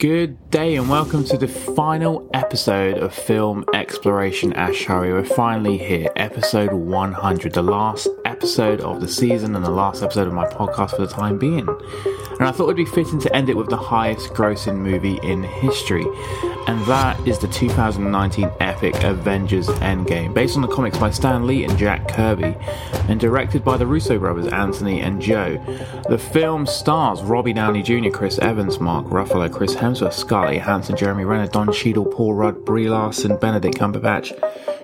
Good 0.00 0.50
day 0.50 0.76
and 0.76 0.88
welcome 0.88 1.24
to 1.24 1.36
the 1.36 1.46
final 1.46 2.26
episode 2.32 2.96
of 2.96 3.12
Film 3.12 3.66
Exploration 3.74 4.54
Ashari. 4.54 5.12
We're 5.12 5.24
finally 5.24 5.76
here, 5.76 6.08
episode 6.16 6.72
100, 6.72 7.52
the 7.52 7.60
last 7.60 8.08
episode 8.40 8.80
of 8.80 9.02
the 9.02 9.06
season 9.08 9.54
and 9.54 9.62
the 9.62 9.70
last 9.70 10.02
episode 10.02 10.26
of 10.26 10.32
my 10.32 10.46
podcast 10.46 10.92
for 10.92 11.02
the 11.02 11.06
time 11.06 11.36
being. 11.36 11.68
And 11.68 12.48
I 12.48 12.52
thought 12.52 12.64
it'd 12.64 12.76
be 12.76 12.86
fitting 12.86 13.18
to 13.20 13.36
end 13.36 13.50
it 13.50 13.56
with 13.56 13.68
the 13.68 13.76
highest 13.76 14.32
grossing 14.32 14.78
movie 14.78 15.20
in 15.22 15.42
history, 15.42 16.06
and 16.66 16.80
that 16.86 17.20
is 17.28 17.38
the 17.38 17.48
2019 17.48 18.50
epic 18.60 18.94
Avengers 19.04 19.68
Endgame, 19.68 20.32
based 20.32 20.56
on 20.56 20.62
the 20.62 20.68
comics 20.68 20.96
by 20.96 21.10
Stan 21.10 21.46
Lee 21.46 21.64
and 21.64 21.76
Jack 21.76 22.08
Kirby, 22.08 22.56
and 23.10 23.20
directed 23.20 23.62
by 23.62 23.76
the 23.76 23.86
Russo 23.86 24.18
brothers 24.18 24.50
Anthony 24.50 25.02
and 25.02 25.20
Joe. 25.20 25.62
The 26.08 26.16
film 26.16 26.64
stars 26.64 27.20
Robbie 27.20 27.52
Downey 27.52 27.82
Jr., 27.82 28.08
Chris 28.08 28.38
Evans, 28.38 28.80
Mark 28.80 29.04
Ruffalo, 29.08 29.52
Chris 29.52 29.74
Hemsworth, 29.74 30.14
Scarlett 30.14 30.56
Johansson, 30.56 30.96
Jeremy 30.96 31.26
Renner, 31.26 31.46
Don 31.46 31.70
Cheadle, 31.74 32.06
Paul 32.06 32.32
Rudd, 32.32 32.64
Brie 32.64 32.88
Larson, 32.88 33.36
Benedict 33.36 33.76
Cumberbatch, 33.76 34.32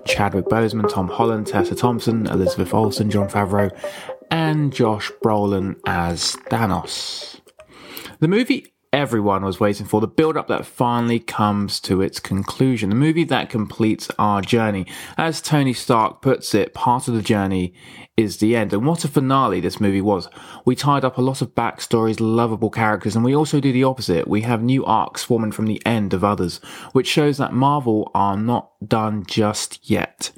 Chadwick 0.07 0.47
Boseman, 0.47 0.89
Tom 0.89 1.09
Holland, 1.09 1.47
Tessa 1.47 1.75
Thompson, 1.75 2.27
Elizabeth 2.27 2.73
Olsen, 2.73 3.11
Jon 3.11 3.29
Favreau, 3.29 3.71
and 4.31 4.73
Josh 4.73 5.11
Brolin 5.23 5.77
as 5.87 6.37
Thanos. 6.51 7.41
The 8.21 8.29
movie 8.29 8.73
everyone 8.97 9.45
was 9.45 9.61
waiting 9.61 9.85
for, 9.85 10.01
the 10.01 10.07
build 10.07 10.39
up 10.39 10.49
that 10.49 10.65
finally 10.65 11.21
comes 11.21 11.79
to 11.81 12.01
its 12.01 12.19
conclusion, 12.19 12.89
the 12.89 12.97
movie 12.97 13.25
that 13.25 13.51
completes 13.51 14.11
our 14.19 14.41
journey. 14.41 14.87
As 15.19 15.43
Tony 15.43 15.75
Stark 15.75 16.23
puts 16.23 16.55
it, 16.55 16.73
part 16.73 17.07
of 17.07 17.13
the 17.13 17.21
journey 17.21 17.75
is 18.17 18.39
the 18.39 18.57
end. 18.57 18.73
And 18.73 18.87
what 18.87 19.05
a 19.05 19.09
finale 19.09 19.61
this 19.61 19.83
movie 19.83 20.01
was. 20.01 20.31
We 20.65 20.75
tied 20.75 21.05
up 21.05 21.19
a 21.19 21.23
lot 21.23 21.43
of 21.43 21.55
backstories, 21.55 22.21
lovable 22.21 22.71
characters, 22.71 23.15
and 23.15 23.23
we 23.23 23.37
also 23.37 23.61
do 23.61 23.71
the 23.71 23.85
opposite. 23.85 24.27
We 24.27 24.41
have 24.41 24.63
new 24.63 24.83
arcs 24.87 25.23
forming 25.23 25.53
from 25.53 25.67
the 25.67 25.83
end 25.85 26.15
of 26.15 26.25
others, 26.25 26.57
which 26.93 27.07
shows 27.07 27.37
that 27.37 27.53
Marvel 27.53 28.11
are 28.15 28.39
not 28.39 28.71
done 28.89 29.27
just 29.27 29.91
yet. 29.91 30.33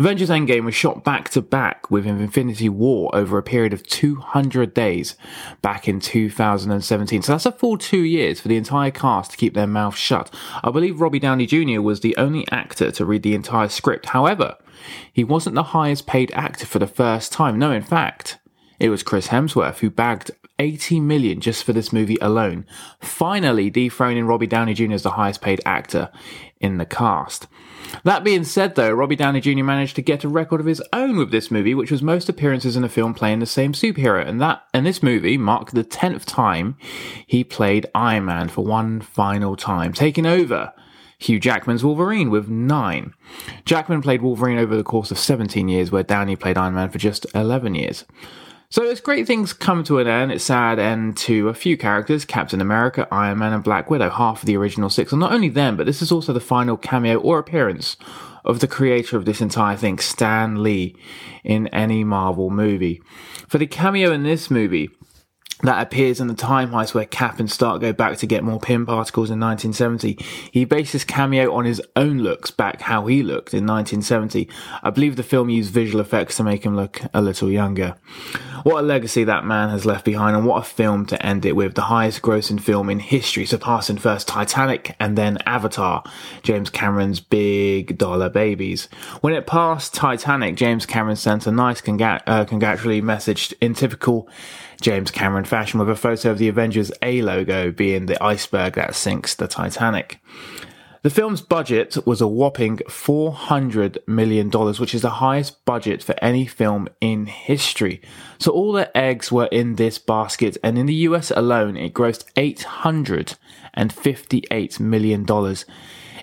Avengers 0.00 0.30
Endgame 0.30 0.64
was 0.64 0.74
shot 0.74 1.04
back 1.04 1.28
to 1.28 1.42
back 1.42 1.90
with 1.90 2.06
Infinity 2.06 2.70
War 2.70 3.14
over 3.14 3.36
a 3.36 3.42
period 3.42 3.74
of 3.74 3.86
200 3.86 4.72
days 4.72 5.14
back 5.60 5.86
in 5.86 6.00
2017. 6.00 7.20
So 7.20 7.32
that's 7.32 7.44
a 7.44 7.52
full 7.52 7.76
two 7.76 8.00
years 8.00 8.40
for 8.40 8.48
the 8.48 8.56
entire 8.56 8.90
cast 8.90 9.32
to 9.32 9.36
keep 9.36 9.52
their 9.52 9.66
mouths 9.66 9.98
shut. 9.98 10.34
I 10.64 10.70
believe 10.70 11.02
Robbie 11.02 11.18
Downey 11.18 11.44
Jr. 11.44 11.82
was 11.82 12.00
the 12.00 12.16
only 12.16 12.48
actor 12.50 12.90
to 12.90 13.04
read 13.04 13.22
the 13.22 13.34
entire 13.34 13.68
script. 13.68 14.06
However, 14.06 14.56
he 15.12 15.22
wasn't 15.22 15.54
the 15.54 15.64
highest 15.64 16.06
paid 16.06 16.32
actor 16.32 16.64
for 16.64 16.78
the 16.78 16.86
first 16.86 17.30
time. 17.30 17.58
No, 17.58 17.70
in 17.70 17.82
fact, 17.82 18.38
it 18.78 18.88
was 18.88 19.02
Chris 19.02 19.28
Hemsworth 19.28 19.80
who 19.80 19.90
bagged 19.90 20.30
80 20.58 21.00
million 21.00 21.42
just 21.42 21.62
for 21.62 21.74
this 21.74 21.92
movie 21.92 22.18
alone, 22.22 22.64
finally 23.00 23.68
dethroning 23.68 24.24
Robbie 24.24 24.46
Downey 24.46 24.72
Jr. 24.72 24.94
as 24.94 25.02
the 25.02 25.10
highest 25.10 25.42
paid 25.42 25.60
actor 25.66 26.10
in 26.60 26.78
the 26.78 26.86
cast. 26.86 27.46
That 28.04 28.22
being 28.22 28.44
said, 28.44 28.74
though, 28.74 28.92
Robbie 28.92 29.16
Downey 29.16 29.40
Jr. 29.40 29.64
managed 29.64 29.96
to 29.96 30.02
get 30.02 30.24
a 30.24 30.28
record 30.28 30.60
of 30.60 30.66
his 30.66 30.82
own 30.92 31.16
with 31.16 31.30
this 31.30 31.50
movie, 31.50 31.74
which 31.74 31.90
was 31.90 32.02
most 32.02 32.28
appearances 32.28 32.76
in 32.76 32.84
a 32.84 32.88
film 32.88 33.14
playing 33.14 33.40
the 33.40 33.46
same 33.46 33.72
superhero, 33.72 34.26
and 34.26 34.40
that 34.40 34.62
and 34.72 34.86
this 34.86 35.02
movie 35.02 35.36
marked 35.36 35.74
the 35.74 35.82
tenth 35.82 36.26
time 36.26 36.76
he 37.26 37.42
played 37.42 37.86
Iron 37.94 38.26
Man 38.26 38.48
for 38.48 38.64
one 38.64 39.00
final 39.00 39.56
time, 39.56 39.92
taking 39.92 40.26
over 40.26 40.72
Hugh 41.18 41.40
Jackman's 41.40 41.84
Wolverine 41.84 42.30
with 42.30 42.48
nine. 42.48 43.14
Jackman 43.64 44.02
played 44.02 44.22
Wolverine 44.22 44.58
over 44.58 44.76
the 44.76 44.84
course 44.84 45.10
of 45.10 45.18
17 45.18 45.68
years, 45.68 45.90
where 45.90 46.02
Downey 46.02 46.36
played 46.36 46.56
Iron 46.56 46.74
Man 46.74 46.90
for 46.90 46.98
just 46.98 47.26
11 47.34 47.74
years. 47.74 48.04
So 48.72 48.88
as 48.88 49.00
great 49.00 49.26
things 49.26 49.52
come 49.52 49.82
to 49.84 49.98
an 49.98 50.06
end, 50.06 50.30
it's 50.30 50.44
sad 50.44 50.78
end 50.78 51.16
to 51.18 51.48
a 51.48 51.54
few 51.54 51.76
characters, 51.76 52.24
Captain 52.24 52.60
America, 52.60 53.08
Iron 53.10 53.38
Man, 53.38 53.52
and 53.52 53.64
Black 53.64 53.90
Widow, 53.90 54.10
half 54.10 54.42
of 54.42 54.46
the 54.46 54.56
original 54.56 54.88
six. 54.88 55.10
And 55.10 55.18
not 55.18 55.32
only 55.32 55.48
them, 55.48 55.76
but 55.76 55.86
this 55.86 56.00
is 56.00 56.12
also 56.12 56.32
the 56.32 56.38
final 56.38 56.76
cameo 56.76 57.18
or 57.18 57.40
appearance 57.40 57.96
of 58.44 58.60
the 58.60 58.68
creator 58.68 59.16
of 59.16 59.24
this 59.24 59.40
entire 59.40 59.76
thing, 59.76 59.98
Stan 59.98 60.62
Lee, 60.62 60.94
in 61.42 61.66
any 61.68 62.04
Marvel 62.04 62.48
movie. 62.48 63.02
For 63.48 63.58
the 63.58 63.66
cameo 63.66 64.12
in 64.12 64.22
this 64.22 64.52
movie, 64.52 64.88
that 65.62 65.82
appears 65.82 66.20
in 66.20 66.26
the 66.26 66.34
time 66.34 66.70
heist 66.70 66.94
where 66.94 67.04
Cap 67.04 67.38
and 67.38 67.50
Stark 67.50 67.80
go 67.80 67.92
back 67.92 68.18
to 68.18 68.26
get 68.26 68.44
more 68.44 68.60
Pym 68.60 68.86
particles 68.86 69.30
in 69.30 69.40
1970. 69.40 70.18
He 70.50 70.64
based 70.64 70.92
his 70.92 71.04
cameo 71.04 71.52
on 71.54 71.64
his 71.64 71.82
own 71.96 72.18
looks 72.18 72.50
back 72.50 72.82
how 72.82 73.06
he 73.06 73.22
looked 73.22 73.52
in 73.52 73.66
1970. 73.66 74.48
I 74.82 74.90
believe 74.90 75.16
the 75.16 75.22
film 75.22 75.50
used 75.50 75.72
visual 75.72 76.00
effects 76.00 76.36
to 76.36 76.44
make 76.44 76.64
him 76.64 76.76
look 76.76 77.00
a 77.12 77.20
little 77.20 77.50
younger. 77.50 77.96
What 78.62 78.84
a 78.84 78.86
legacy 78.86 79.24
that 79.24 79.46
man 79.46 79.70
has 79.70 79.86
left 79.86 80.04
behind 80.04 80.36
and 80.36 80.44
what 80.44 80.62
a 80.62 80.66
film 80.66 81.06
to 81.06 81.24
end 81.24 81.46
it 81.46 81.56
with. 81.56 81.74
The 81.74 81.82
highest 81.82 82.20
grossing 82.20 82.60
film 82.60 82.90
in 82.90 82.98
history, 82.98 83.46
surpassing 83.46 83.96
first 83.96 84.28
Titanic 84.28 84.94
and 85.00 85.16
then 85.16 85.38
Avatar, 85.46 86.04
James 86.42 86.68
Cameron's 86.68 87.20
big 87.20 87.96
dollar 87.96 88.28
babies. 88.28 88.88
When 89.22 89.32
it 89.32 89.46
passed 89.46 89.94
Titanic, 89.94 90.56
James 90.56 90.84
Cameron 90.84 91.16
sent 91.16 91.46
a 91.46 91.50
nice 91.50 91.80
congrat- 91.80 92.22
uh, 92.26 92.44
congratulatory 92.44 93.00
message 93.00 93.54
in 93.60 93.74
typical 93.74 94.28
James 94.80 95.10
Cameron 95.10 95.44
fashion 95.44 95.78
with 95.78 95.90
a 95.90 95.96
photo 95.96 96.30
of 96.30 96.38
the 96.38 96.48
Avengers 96.48 96.90
A 97.02 97.20
logo 97.22 97.70
being 97.70 98.06
the 98.06 98.22
iceberg 98.22 98.74
that 98.74 98.94
sinks 98.94 99.34
the 99.34 99.46
Titanic. 99.46 100.20
The 101.02 101.10
film's 101.10 101.40
budget 101.40 101.96
was 102.06 102.20
a 102.20 102.28
whopping 102.28 102.76
$400 102.78 104.06
million, 104.06 104.50
which 104.50 104.94
is 104.94 105.00
the 105.00 105.08
highest 105.10 105.64
budget 105.64 106.02
for 106.02 106.14
any 106.22 106.46
film 106.46 106.88
in 107.00 107.24
history. 107.24 108.02
So 108.38 108.52
all 108.52 108.72
the 108.72 108.94
eggs 108.94 109.32
were 109.32 109.46
in 109.46 109.76
this 109.76 109.98
basket, 109.98 110.58
and 110.62 110.76
in 110.76 110.84
the 110.84 110.92
US 110.94 111.30
alone, 111.30 111.78
it 111.78 111.94
grossed 111.94 112.30
$858 112.34 114.80
million. 114.80 115.26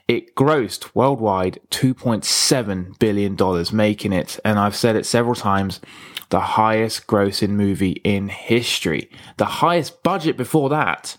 It 0.08 0.36
grossed 0.36 0.90
worldwide 0.94 1.60
$2.7 1.70 2.98
billion, 2.98 3.76
making 3.76 4.14
it, 4.14 4.40
and 4.46 4.58
I've 4.58 4.76
said 4.76 4.96
it 4.96 5.06
several 5.06 5.36
times, 5.36 5.82
the 6.30 6.40
highest 6.40 7.08
grossing 7.08 7.50
movie 7.50 8.02
in 8.04 8.30
history. 8.30 9.10
The 9.36 9.46
highest 9.46 10.04
budget 10.04 10.38
before 10.38 10.70
that 10.70 11.18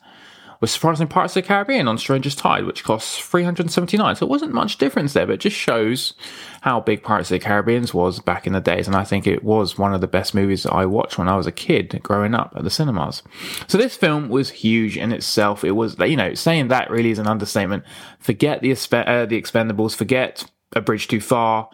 was 0.60 0.70
surprising 0.70 1.06
Pirates 1.06 1.36
of 1.36 1.42
the 1.42 1.48
Caribbean 1.48 1.86
on 1.88 1.98
Stranger 1.98 2.30
Tides, 2.30 2.66
which 2.66 2.84
costs 2.84 3.18
379. 3.18 4.16
So 4.16 4.26
it 4.26 4.30
wasn't 4.30 4.52
much 4.52 4.78
difference 4.78 5.12
there, 5.12 5.26
but 5.26 5.34
it 5.34 5.40
just 5.40 5.56
shows 5.56 6.14
how 6.62 6.80
big 6.80 7.02
Pirates 7.02 7.30
of 7.30 7.40
the 7.40 7.44
Caribbean 7.44 7.86
was 7.94 8.18
back 8.20 8.46
in 8.46 8.52
the 8.52 8.60
days. 8.60 8.86
And 8.86 8.96
I 8.96 9.04
think 9.04 9.26
it 9.26 9.44
was 9.44 9.78
one 9.78 9.94
of 9.94 10.00
the 10.00 10.08
best 10.08 10.34
movies 10.34 10.64
that 10.64 10.72
I 10.72 10.86
watched 10.86 11.18
when 11.18 11.28
I 11.28 11.36
was 11.36 11.46
a 11.46 11.52
kid 11.52 12.00
growing 12.02 12.34
up 12.34 12.52
at 12.56 12.64
the 12.64 12.70
cinemas. 12.70 13.22
So 13.68 13.78
this 13.78 13.96
film 13.96 14.28
was 14.28 14.50
huge 14.50 14.96
in 14.96 15.12
itself. 15.12 15.64
It 15.64 15.72
was, 15.72 15.96
you 16.00 16.16
know, 16.16 16.34
saying 16.34 16.68
that 16.68 16.90
really 16.90 17.10
is 17.10 17.18
an 17.18 17.26
understatement. 17.26 17.84
Forget 18.18 18.60
the, 18.60 18.72
uh, 18.72 19.26
the 19.26 19.40
Expendables, 19.40 19.94
forget 19.94 20.44
a 20.74 20.80
Bridge 20.82 21.08
Too 21.08 21.20
Far. 21.20 21.70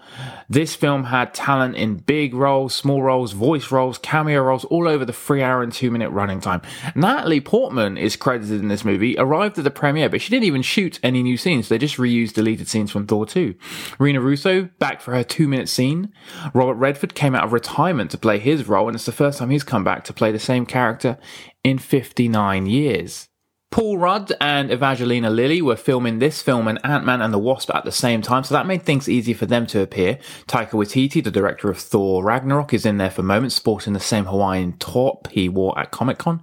This 0.49 0.77
film 0.77 1.05
had 1.05 1.35
talent 1.35 1.75
in 1.75 1.97
big 1.97 2.33
roles, 2.33 2.75
small 2.75 3.03
roles, 3.03 3.33
voice 3.33 3.73
roles, 3.73 3.99
cameo 3.99 4.43
roles, 4.43 4.65
all 4.67 4.87
over 4.87 5.05
the 5.05 5.13
three 5.13 5.43
hour 5.43 5.63
and 5.63 5.73
two 5.73 5.91
minute 5.91 6.11
running 6.11 6.41
time. 6.41 6.63
Natalie 6.95 7.41
Portman 7.41 7.97
is 7.97 8.15
credited 8.15 8.61
in 8.61 8.69
this 8.69 8.85
movie, 8.85 9.17
arrived 9.19 9.59
at 9.59 9.65
the 9.65 9.71
premiere, 9.71 10.09
but 10.09 10.21
she 10.21 10.31
didn't 10.31 10.45
even 10.45 10.63
shoot 10.63 11.01
any 11.03 11.23
new 11.23 11.37
scenes. 11.37 11.69
They 11.69 11.79
just 11.79 11.97
reused 11.97 12.35
deleted 12.35 12.69
scenes 12.69 12.93
from 12.93 13.07
Thor 13.07 13.27
2. 13.27 13.55
Rene 13.99 14.19
Russo, 14.19 14.65
back 14.79 15.01
for 15.01 15.15
her 15.15 15.25
two 15.25 15.49
minute 15.49 15.69
scene. 15.69 16.13
Robert 16.53 16.75
Redford 16.75 17.15
came 17.15 17.35
out 17.35 17.45
of 17.45 17.53
retirement 17.53 18.13
to 18.13 18.19
play 18.19 18.39
his 18.39 18.69
role, 18.69 18.87
and 18.87 18.95
it's 18.95 19.07
the 19.07 19.13
first 19.13 19.39
time 19.39 19.51
he's 19.51 19.65
come 19.65 19.83
back 19.83 20.05
to 20.05 20.13
play 20.13 20.31
the 20.31 20.39
same 20.39 20.67
character 20.67 21.19
in 21.65 21.79
59 21.79 22.67
years. 22.67 23.29
Paul 23.75 23.99
Rudd 23.99 24.33
and 24.41 24.71
Evangelina 24.71 25.31
Lilly 25.31 25.61
were 25.61 25.75
filming 25.75 26.21
this 26.21 26.41
film 26.41 26.69
and 26.69 26.79
Ant-Man 26.85 27.21
and 27.21 27.35
the 27.35 27.41
Wasp 27.41 27.75
at 27.75 27.85
the 27.85 27.91
same 27.91 28.23
time, 28.23 28.45
so 28.45 28.55
that 28.55 28.69
made 28.69 28.85
things 28.85 29.09
easy 29.09 29.35
for 29.35 29.47
them 29.47 29.67
to 29.67 29.81
appear. 29.81 30.21
Taika 30.47 30.71
Waititi, 30.75 31.25
the 31.25 31.33
director 31.33 31.69
of 31.73 31.79
Thor 31.79 32.23
Ragnarok, 32.23 32.73
is 32.73 32.87
in 32.87 32.99
there 32.99 33.11
for 33.11 33.25
moments, 33.25 33.57
sporting 33.57 33.93
the 33.93 33.99
same 33.99 34.27
Hawaiian 34.27 34.75
top 34.75 35.27
he 35.33 35.49
wore 35.49 35.77
at 35.77 35.91
Comic-Con. 35.91 36.41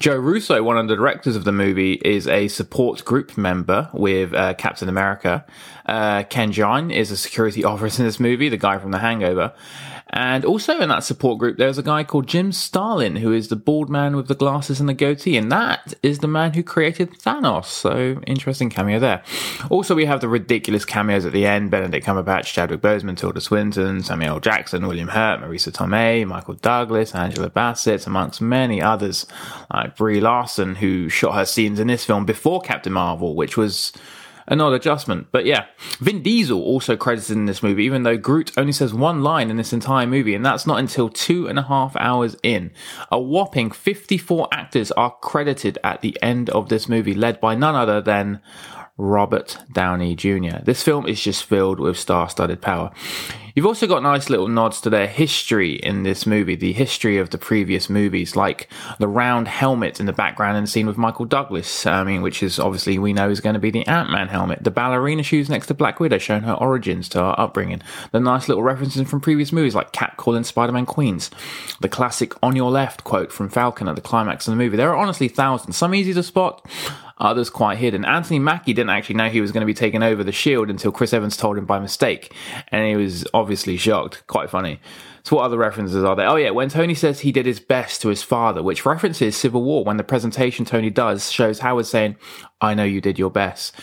Joe 0.00 0.16
Russo, 0.16 0.62
one 0.62 0.78
of 0.78 0.88
the 0.88 0.96
directors 0.96 1.36
of 1.36 1.44
the 1.44 1.52
movie, 1.52 2.00
is 2.02 2.26
a 2.26 2.48
support 2.48 3.04
group 3.04 3.36
member 3.36 3.90
with 3.92 4.32
uh, 4.32 4.54
Captain 4.54 4.88
America. 4.88 5.44
Uh, 5.84 6.22
Ken 6.22 6.50
Jeong 6.50 6.90
is 6.90 7.10
a 7.10 7.16
security 7.18 7.62
officer 7.66 8.00
in 8.00 8.06
this 8.06 8.18
movie, 8.18 8.48
the 8.48 8.56
guy 8.56 8.78
from 8.78 8.90
The 8.90 9.00
Hangover. 9.00 9.52
And 10.12 10.44
also 10.44 10.80
in 10.80 10.88
that 10.88 11.04
support 11.04 11.38
group, 11.38 11.56
there's 11.56 11.78
a 11.78 11.84
guy 11.84 12.02
called 12.02 12.26
Jim 12.26 12.50
Starlin, 12.50 13.16
who 13.16 13.32
is 13.32 13.48
the 13.48 13.56
bald 13.56 13.88
man 13.88 14.16
with 14.16 14.26
the 14.26 14.34
glasses 14.34 14.80
and 14.80 14.88
the 14.88 14.94
goatee, 14.94 15.36
and 15.36 15.52
that 15.52 15.94
is 16.02 16.18
the 16.18 16.26
man 16.26 16.52
who 16.52 16.64
created 16.64 17.12
Thanos. 17.12 17.66
So 17.66 18.20
interesting 18.26 18.70
cameo 18.70 18.98
there. 18.98 19.22
Also, 19.70 19.94
we 19.94 20.06
have 20.06 20.20
the 20.20 20.28
ridiculous 20.28 20.84
cameos 20.84 21.24
at 21.24 21.32
the 21.32 21.46
end: 21.46 21.70
Benedict 21.70 22.04
Cumberbatch, 22.04 22.52
Chadwick 22.52 22.80
Boseman, 22.80 23.16
Tilda 23.16 23.40
Swinton, 23.40 24.02
Samuel 24.02 24.40
Jackson, 24.40 24.86
William 24.88 25.08
Hurt, 25.08 25.40
Marisa 25.40 25.70
Tomei, 25.70 26.26
Michael 26.26 26.54
Douglas, 26.54 27.14
Angela 27.14 27.48
Bassett, 27.48 28.06
amongst 28.06 28.40
many 28.40 28.82
others, 28.82 29.26
like 29.72 29.96
Brie 29.96 30.20
Larson, 30.20 30.74
who 30.74 31.08
shot 31.08 31.34
her 31.34 31.44
scenes 31.44 31.78
in 31.78 31.86
this 31.86 32.04
film 32.04 32.24
before 32.24 32.60
Captain 32.60 32.92
Marvel, 32.92 33.36
which 33.36 33.56
was 33.56 33.92
an 34.50 34.60
odd 34.60 34.74
adjustment. 34.74 35.28
But 35.30 35.46
yeah, 35.46 35.66
Vin 36.00 36.22
Diesel 36.22 36.60
also 36.60 36.96
credited 36.96 37.36
in 37.36 37.46
this 37.46 37.62
movie, 37.62 37.84
even 37.84 38.02
though 38.02 38.18
Groot 38.18 38.52
only 38.58 38.72
says 38.72 38.92
one 38.92 39.22
line 39.22 39.48
in 39.48 39.56
this 39.56 39.72
entire 39.72 40.06
movie, 40.06 40.34
and 40.34 40.44
that's 40.44 40.66
not 40.66 40.80
until 40.80 41.08
two 41.08 41.48
and 41.48 41.58
a 41.58 41.62
half 41.62 41.96
hours 41.96 42.36
in. 42.42 42.72
A 43.10 43.18
whopping 43.18 43.70
54 43.70 44.48
actors 44.52 44.90
are 44.92 45.16
credited 45.22 45.78
at 45.82 46.02
the 46.02 46.20
end 46.20 46.50
of 46.50 46.68
this 46.68 46.88
movie, 46.88 47.14
led 47.14 47.40
by 47.40 47.54
none 47.54 47.76
other 47.76 48.00
than 48.00 48.42
Robert 49.00 49.56
Downey 49.72 50.14
Jr. 50.14 50.58
This 50.62 50.82
film 50.82 51.06
is 51.06 51.20
just 51.20 51.44
filled 51.44 51.80
with 51.80 51.98
star 51.98 52.28
studded 52.28 52.60
power. 52.60 52.92
You've 53.54 53.66
also 53.66 53.86
got 53.86 54.02
nice 54.02 54.30
little 54.30 54.46
nods 54.46 54.80
to 54.82 54.90
their 54.90 55.08
history 55.08 55.74
in 55.74 56.04
this 56.04 56.24
movie, 56.24 56.54
the 56.54 56.72
history 56.72 57.18
of 57.18 57.30
the 57.30 57.38
previous 57.38 57.90
movies, 57.90 58.36
like 58.36 58.68
the 58.98 59.08
round 59.08 59.48
helmet 59.48 59.98
in 59.98 60.06
the 60.06 60.12
background 60.12 60.56
and 60.56 60.68
scene 60.68 60.86
with 60.86 60.96
Michael 60.96 61.24
Douglas, 61.24 61.84
I 61.84 62.04
mean, 62.04 62.22
which 62.22 62.42
is 62.42 62.60
obviously 62.60 62.98
we 62.98 63.12
know 63.12 63.28
is 63.28 63.40
going 63.40 63.54
to 63.54 63.60
be 63.60 63.70
the 63.70 63.86
Ant 63.86 64.10
Man 64.10 64.28
helmet, 64.28 64.62
the 64.62 64.70
ballerina 64.70 65.22
shoes 65.22 65.50
next 65.50 65.66
to 65.66 65.74
Black 65.74 65.98
Widow 65.98 66.18
showing 66.18 66.42
her 66.42 66.54
origins 66.54 67.08
to 67.10 67.18
her 67.18 67.34
upbringing, 67.38 67.82
the 68.12 68.20
nice 68.20 68.48
little 68.48 68.62
references 68.62 69.08
from 69.08 69.20
previous 69.20 69.52
movies 69.52 69.74
like 69.74 69.92
Cap 69.92 70.16
calling 70.16 70.44
Spider 70.44 70.72
Man 70.72 70.86
Queens, 70.86 71.30
the 71.80 71.88
classic 71.88 72.34
on 72.42 72.54
your 72.54 72.70
left 72.70 73.02
quote 73.02 73.32
from 73.32 73.48
Falcon 73.48 73.88
at 73.88 73.96
the 73.96 74.00
climax 74.00 74.46
of 74.46 74.52
the 74.52 74.58
movie. 74.58 74.76
There 74.76 74.90
are 74.90 74.96
honestly 74.96 75.28
thousands, 75.28 75.76
some 75.76 75.94
easy 75.94 76.14
to 76.14 76.22
spot, 76.22 76.64
others 77.20 77.50
quite 77.50 77.78
hidden. 77.78 78.04
Anthony 78.04 78.38
Mackie 78.38 78.72
didn't 78.72 78.90
actually 78.90 79.16
know 79.16 79.28
he 79.28 79.40
was 79.40 79.52
going 79.52 79.60
to 79.60 79.66
be 79.66 79.74
taking 79.74 80.02
over 80.02 80.24
the 80.24 80.32
Shield 80.32 80.70
until 80.70 80.90
Chris 80.90 81.12
Evans 81.12 81.36
told 81.36 81.58
him 81.58 81.66
by 81.66 81.78
mistake, 81.78 82.34
and 82.68 82.86
he 82.86 82.96
was 82.96 83.26
obviously 83.32 83.76
shocked. 83.76 84.26
Quite 84.26 84.50
funny. 84.50 84.80
So, 85.22 85.36
what 85.36 85.44
other 85.44 85.58
references 85.58 86.02
are 86.02 86.16
there? 86.16 86.26
Oh, 86.26 86.36
yeah, 86.36 86.50
when 86.50 86.70
Tony 86.70 86.94
says 86.94 87.20
he 87.20 87.30
did 87.30 87.44
his 87.44 87.60
best 87.60 88.00
to 88.02 88.08
his 88.08 88.22
father, 88.22 88.62
which 88.62 88.86
references 88.86 89.36
Civil 89.36 89.62
War, 89.62 89.84
when 89.84 89.98
the 89.98 90.04
presentation 90.04 90.64
Tony 90.64 90.88
does 90.88 91.30
shows 91.30 91.58
Howard 91.58 91.86
saying, 91.86 92.16
I 92.60 92.74
know 92.74 92.84
you 92.84 93.00
did 93.02 93.18
your 93.18 93.30
best. 93.30 93.74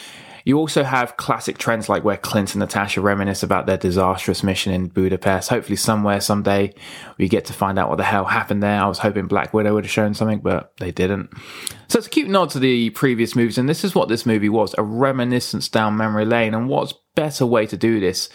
You 0.48 0.58
also 0.60 0.86
have 0.86 1.18
classic 1.18 1.58
trends 1.58 1.90
like 1.90 2.06
where 2.06 2.16
Clint 2.16 2.54
and 2.56 2.62
Natasha 2.62 3.02
reminisce 3.02 3.44
about 3.44 3.66
their 3.66 3.76
disastrous 3.76 4.44
mission 4.44 4.72
in 4.72 4.88
Budapest. 4.88 5.50
Hopefully, 5.50 5.76
somewhere, 5.76 6.22
someday, 6.22 6.74
we 7.18 7.28
get 7.28 7.44
to 7.48 7.54
find 7.54 7.78
out 7.78 7.90
what 7.90 7.98
the 7.98 8.06
hell 8.06 8.24
happened 8.24 8.64
there. 8.64 8.82
I 8.82 8.88
was 8.88 9.00
hoping 9.00 9.28
Black 9.28 9.54
Widow 9.54 9.74
would 9.74 9.84
have 9.84 9.92
shown 9.92 10.14
something, 10.14 10.40
but 10.40 10.72
they 10.78 10.94
didn't. 10.94 11.32
So 11.90 11.98
it's 11.98 12.08
a 12.08 12.10
cute 12.10 12.30
nod 12.30 12.52
to 12.52 12.60
the 12.60 12.92
previous 12.92 13.36
movies, 13.36 13.58
and 13.58 13.68
this 13.68 13.84
is 13.84 13.94
what 13.94 14.08
this 14.08 14.26
movie 14.26 14.48
was 14.48 14.74
a 14.78 14.84
reminiscence 14.84 15.68
down 15.68 15.98
memory 15.98 16.24
lane. 16.24 16.54
And 16.54 16.70
what's 16.70 16.94
better 17.14 17.46
way 17.46 17.66
to 17.66 17.76
do 17.76 18.00
this 18.00 18.30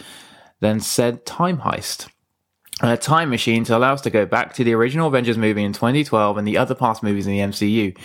than 0.61 0.81
said 0.81 1.25
time 1.25 1.61
heist? 1.61 2.11
A 2.91 2.97
time 2.97 3.31
machine 3.31 3.65
to 3.65 3.77
allow 3.77 3.93
us 3.93 4.01
to 4.03 4.11
go 4.11 4.27
back 4.27 4.55
to 4.55 4.65
the 4.65 4.75
original 4.75 5.09
Avengers 5.09 5.39
movie 5.39 5.63
in 5.63 5.73
2012 5.73 6.37
and 6.37 6.47
the 6.47 6.59
other 6.59 6.75
past 6.75 7.03
movies 7.03 7.27
in 7.27 7.33
the 7.33 7.39
MCU. 7.39 7.97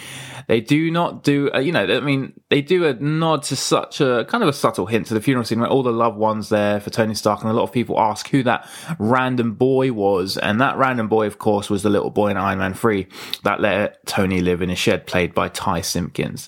They 0.47 0.61
do 0.61 0.91
not 0.91 1.23
do, 1.23 1.51
uh, 1.53 1.59
you 1.59 1.71
know, 1.71 1.85
I 1.85 1.99
mean, 1.99 2.39
they 2.49 2.61
do 2.61 2.85
a 2.85 2.93
nod 2.93 3.43
to 3.43 3.55
such 3.55 3.99
a 3.99 4.25
kind 4.29 4.43
of 4.43 4.49
a 4.49 4.53
subtle 4.53 4.85
hint 4.85 5.07
to 5.07 5.13
the 5.13 5.21
funeral 5.21 5.45
scene 5.45 5.59
where 5.59 5.69
all 5.69 5.83
the 5.83 5.91
loved 5.91 6.17
ones 6.17 6.49
there 6.49 6.79
for 6.79 6.89
Tony 6.89 7.15
Stark 7.15 7.41
and 7.41 7.49
a 7.49 7.53
lot 7.53 7.63
of 7.63 7.71
people 7.71 7.99
ask 7.99 8.29
who 8.29 8.43
that 8.43 8.69
random 8.99 9.55
boy 9.55 9.91
was. 9.91 10.37
And 10.37 10.61
that 10.61 10.77
random 10.77 11.07
boy, 11.07 11.25
of 11.25 11.39
course, 11.39 11.69
was 11.69 11.83
the 11.83 11.89
little 11.89 12.11
boy 12.11 12.29
in 12.29 12.37
Iron 12.37 12.59
Man 12.59 12.73
3 12.73 13.07
that 13.43 13.59
let 13.59 14.05
Tony 14.05 14.41
live 14.41 14.61
in 14.61 14.69
a 14.69 14.75
shed 14.75 15.07
played 15.07 15.33
by 15.33 15.49
Ty 15.49 15.81
Simpkins 15.81 16.47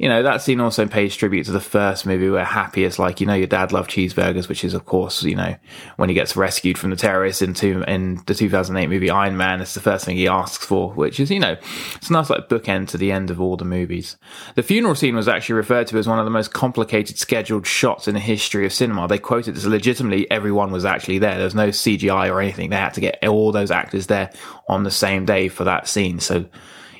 you 0.00 0.08
know, 0.08 0.22
that 0.22 0.40
scene 0.40 0.60
also 0.60 0.86
pays 0.86 1.14
tribute 1.14 1.44
to 1.44 1.52
the 1.52 1.60
first 1.60 2.06
movie 2.06 2.30
where 2.30 2.42
Happy 2.42 2.84
is 2.84 2.98
like, 2.98 3.20
you 3.20 3.26
know, 3.26 3.34
your 3.34 3.46
dad 3.46 3.70
loved 3.70 3.90
cheeseburgers, 3.90 4.48
which 4.48 4.64
is, 4.64 4.72
of 4.72 4.86
course, 4.86 5.22
you 5.22 5.36
know, 5.36 5.54
when 5.96 6.08
he 6.08 6.14
gets 6.14 6.34
rescued 6.34 6.78
from 6.78 6.88
the 6.88 6.96
terrorists 6.96 7.42
into, 7.42 7.82
in 7.82 8.18
the 8.24 8.34
2008 8.34 8.88
movie 8.88 9.10
Iron 9.10 9.36
Man, 9.36 9.60
it's 9.60 9.74
the 9.74 9.80
first 9.80 10.06
thing 10.06 10.16
he 10.16 10.26
asks 10.26 10.64
for, 10.64 10.90
which 10.94 11.20
is, 11.20 11.30
you 11.30 11.38
know, 11.38 11.54
it's 11.96 12.08
a 12.08 12.14
nice 12.14 12.30
like 12.30 12.48
bookend 12.48 12.88
to 12.88 12.96
the 12.96 13.12
end 13.12 13.30
of 13.30 13.42
all 13.42 13.58
the 13.58 13.66
movies. 13.66 14.16
The 14.54 14.62
funeral 14.62 14.94
scene 14.94 15.16
was 15.16 15.28
actually 15.28 15.56
referred 15.56 15.88
to 15.88 15.98
as 15.98 16.08
one 16.08 16.18
of 16.18 16.24
the 16.24 16.30
most 16.30 16.54
complicated 16.54 17.18
scheduled 17.18 17.66
shots 17.66 18.08
in 18.08 18.14
the 18.14 18.20
history 18.20 18.64
of 18.64 18.72
cinema. 18.72 19.06
They 19.06 19.18
quoted 19.18 19.54
as 19.54 19.66
legitimately 19.66 20.30
everyone 20.30 20.72
was 20.72 20.86
actually 20.86 21.18
there. 21.18 21.34
There 21.34 21.44
was 21.44 21.54
no 21.54 21.68
CGI 21.68 22.32
or 22.32 22.40
anything. 22.40 22.70
They 22.70 22.76
had 22.76 22.94
to 22.94 23.02
get 23.02 23.22
all 23.28 23.52
those 23.52 23.70
actors 23.70 24.06
there 24.06 24.30
on 24.66 24.84
the 24.84 24.90
same 24.90 25.26
day 25.26 25.48
for 25.48 25.64
that 25.64 25.88
scene. 25.88 26.20
So, 26.20 26.46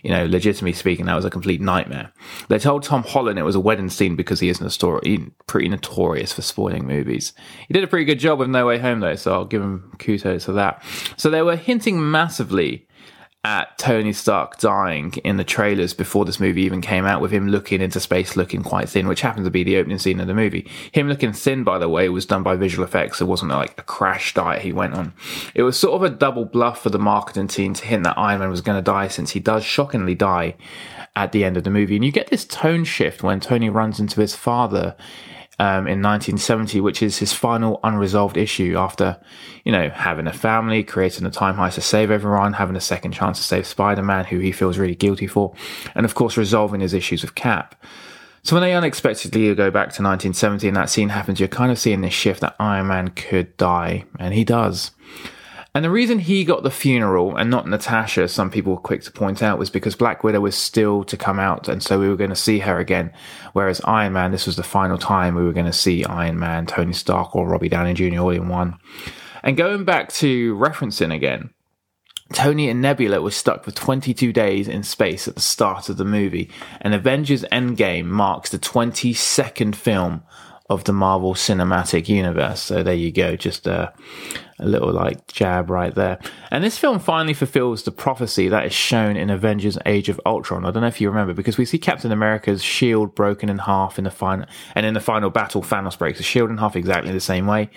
you 0.03 0.11
know, 0.11 0.25
legitimately 0.27 0.73
speaking, 0.73 1.07
that 1.07 1.15
was 1.15 1.25
a 1.25 1.31
complete 1.31 1.61
nightmare. 1.61 2.13
They 2.49 2.59
told 2.59 2.83
Tom 2.83 3.03
Holland 3.03 3.39
it 3.39 3.43
was 3.43 3.55
a 3.55 3.61
wedding 3.61 3.91
scene 3.91 4.17
because 4.17 4.41
he 4.41 4.49
is 4.49 4.61
story, 4.73 5.31
pretty 5.47 5.69
notorious 5.69 6.33
for 6.33 6.43
spoiling 6.43 6.87
movies. 6.87 7.33
He 7.67 7.75
did 7.75 7.85
a 7.85 7.89
pretty 7.89 8.05
good 8.05 8.19
job 8.19 8.39
with 8.39 8.49
No 8.49 8.67
Way 8.67 8.79
Home 8.79 9.01
though, 9.01 9.17
so 9.17 9.33
I'll 9.33 9.45
give 9.45 9.63
him 9.63 9.93
kudos 9.99 10.45
for 10.45 10.53
that. 10.53 10.83
So 11.17 11.31
they 11.31 11.43
were 11.43 11.57
hinting 11.57 12.11
massively 12.11 12.87
at 13.43 13.79
Tony 13.79 14.13
Stark 14.13 14.59
dying 14.59 15.15
in 15.25 15.39
the 15.39 15.45
trailers 15.45 15.95
before 15.95 16.27
this 16.27 16.39
movie 16.39 16.63
even 16.63 16.83
came 16.83 17.07
out, 17.07 17.23
with 17.23 17.31
him 17.31 17.49
looking 17.49 17.81
into 17.81 17.99
space 17.99 18.37
looking 18.37 18.63
quite 18.63 18.89
thin, 18.89 19.09
which 19.09 19.23
happens 19.23 19.47
to 19.47 19.51
be 19.51 19.65
the 19.65 19.79
opening 19.79 19.99
scene 19.99 20.21
of 20.21 20.27
the 20.27 20.35
movie. 20.35 20.69
Him 20.93 21.09
looking 21.09 21.33
thin, 21.33 21.65
by 21.65 21.79
the 21.79 21.89
way, 21.89 22.09
was 22.11 22.27
done 22.27 22.43
by 22.43 22.57
visual 22.57 22.85
effects. 22.85 23.21
It 23.21 23.25
wasn't 23.25 23.53
like 23.53 23.79
a 23.79 23.83
crash 23.83 24.35
diet 24.35 24.63
he 24.63 24.73
went 24.73 24.95
on. 24.95 25.15
It 25.55 25.63
was 25.63 25.79
sort 25.79 25.95
of 25.95 26.03
a 26.03 26.15
double 26.15 26.45
bluff 26.45 26.83
for 26.83 26.91
the 26.91 26.99
marketing 26.99 27.49
team 27.49 27.73
to 27.75 27.87
hint 27.87 28.05
that 28.05 28.19
Iron 28.19 28.41
Man 28.41 28.51
was 28.51 28.61
going 28.61 28.77
to 28.77 28.83
die, 28.83 29.09
since 29.09 29.31
he 29.31 29.41
does 29.41 29.65
shockingly 29.65 30.15
die 30.15 30.55
at 31.17 31.33
the 31.33 31.43
end 31.43 31.57
of 31.57 31.65
the 31.65 31.71
movie. 31.71 31.97
And 31.97 32.05
you 32.05 32.13
get 32.13 32.29
this 32.29 32.45
tone 32.45 32.85
shift 32.85 33.23
when 33.23 33.41
Tony 33.41 33.71
runs 33.71 33.99
into 33.99 34.21
his 34.21 34.35
father 34.35 34.97
um, 35.61 35.87
in 35.87 36.01
1970, 36.01 36.81
which 36.81 37.03
is 37.03 37.19
his 37.19 37.35
final 37.35 37.81
unresolved 37.85 38.39
issue 38.39 38.77
after, 38.79 39.21
you 39.63 39.71
know, 39.71 39.91
having 39.91 40.27
a 40.27 40.33
family, 40.33 40.83
creating 40.83 41.27
a 41.27 41.31
time 41.31 41.57
heist 41.57 41.75
to 41.75 41.83
save 41.83 42.11
everyone, 42.11 42.55
having 42.55 42.77
a 42.77 42.81
second 42.81 43.13
chance 43.13 43.37
to 43.37 43.45
save 43.45 43.67
Spider-Man, 43.67 44.25
who 44.25 44.39
he 44.39 44.53
feels 44.53 44.79
really 44.79 44.95
guilty 44.95 45.27
for, 45.27 45.55
and 45.95 46.07
of 46.07 46.15
course 46.15 46.39
resolving 46.39 46.81
his 46.81 46.95
issues 46.95 47.21
with 47.21 47.35
Cap. 47.35 47.75
So 48.43 48.57
when 48.57 48.63
they 48.63 48.73
unexpectedly 48.73 49.55
go 49.55 49.71
back 49.71 49.93
to 49.93 50.03
1970 50.03 50.67
and 50.67 50.77
that 50.79 50.89
scene 50.89 51.11
happens, 51.11 51.39
you're 51.39 51.49
kind 51.49 51.71
of 51.71 51.79
seeing 51.79 52.01
this 52.01 52.15
shift 52.15 52.41
that 52.41 52.57
Iron 52.59 52.87
Man 52.87 53.09
could 53.09 53.55
die, 53.59 54.07
and 54.19 54.33
he 54.33 54.45
does. 54.45 54.93
And 55.75 55.85
the 55.85 55.91
reason 55.91 56.19
he 56.19 56.45
got 56.45 56.65
the 56.65 56.71
funeral 56.71 57.37
and 57.37 57.49
not 57.49 57.69
Natasha, 57.69 58.27
some 58.27 58.51
people 58.51 58.75
were 58.75 58.81
quick 58.81 59.03
to 59.03 59.13
point 59.13 59.41
out, 59.41 59.59
was 59.59 59.71
because 59.71 59.95
Black 59.95 60.25
Widow 60.25 60.41
was 60.41 60.57
still 60.57 61.05
to 61.05 61.17
come 61.17 61.39
out, 61.39 61.69
and 61.69 61.81
so 61.81 62.01
we 62.01 62.09
were 62.09 62.17
going 62.17 62.31
to 62.31 62.37
see 62.37 62.59
her 62.61 62.79
again. 62.79 63.13
Whereas 63.53 63.81
Iron 63.85 64.13
Man, 64.15 64.33
this 64.33 64.47
was 64.47 64.57
the 64.57 64.65
final 64.65 64.99
time 64.99 65.37
we 65.37 65.45
were 65.45 65.53
going 65.53 65.67
to 65.67 65.73
see 65.73 66.05
Iron 66.05 66.41
Man, 66.41 66.67
Tony 66.67 66.93
Stark, 66.93 67.37
or 67.37 67.47
Robbie 67.47 67.69
Downey 67.69 67.95
Jr. 67.95 68.19
all 68.19 68.31
in 68.31 68.49
one. 68.49 68.79
And 69.45 69.57
going 69.57 69.85
back 69.85 70.13
to 70.15 70.57
referencing 70.57 71.15
again, 71.15 71.51
Tony 72.33 72.69
and 72.69 72.81
Nebula 72.81 73.21
were 73.21 73.31
stuck 73.31 73.65
for 73.65 73.71
22 73.71 74.33
days 74.33 74.69
in 74.69 74.83
space 74.83 75.27
at 75.27 75.35
the 75.35 75.41
start 75.41 75.89
of 75.89 75.97
the 75.97 76.05
movie, 76.05 76.51
and 76.81 76.95
Avengers 76.95 77.45
Endgame 77.53 78.07
marks 78.07 78.51
the 78.51 78.59
22nd 78.59 79.77
film 79.77 80.23
of 80.69 80.85
the 80.85 80.93
Marvel 80.93 81.35
Cinematic 81.35 82.09
Universe. 82.09 82.61
So 82.63 82.85
there 82.85 82.95
you 82.95 83.11
go, 83.11 83.35
just 83.35 83.67
a, 83.67 83.93
a 84.61 84.67
little 84.67 84.93
like 84.93 85.27
jab 85.27 85.71
right 85.71 85.95
there. 85.95 86.19
And 86.51 86.63
this 86.63 86.79
film 86.79 86.99
finally 86.99 87.35
fulfills 87.35 87.83
the 87.83 87.91
prophecy 87.91 88.49
that 88.49 88.67
is 88.67 88.73
shown 88.73 89.17
in 89.17 89.31
Avengers 89.31 89.79
Age 89.87 90.09
of 90.09 90.21
Ultron. 90.25 90.65
I 90.65 90.71
don't 90.71 90.83
know 90.83 90.89
if 90.89 91.01
you 91.01 91.09
remember, 91.09 91.35
because 91.35 91.59
we 91.59 91.65
see 91.65 91.79
Captain 91.79 92.13
America's 92.13 92.63
shield 92.63 93.15
broken 93.15 93.49
in 93.49 93.59
half 93.59 93.99
in 93.99 94.05
the 94.05 94.11
final, 94.11 94.47
and 94.75 94.87
in 94.87 94.95
the 94.95 95.01
final 95.01 95.31
battle, 95.31 95.63
Thanos 95.63 95.99
breaks 95.99 96.19
the 96.19 96.25
shield 96.25 96.51
in 96.51 96.59
half 96.59 96.77
exactly 96.77 97.13
the 97.13 97.21
same 97.21 97.47
way. 97.47 97.71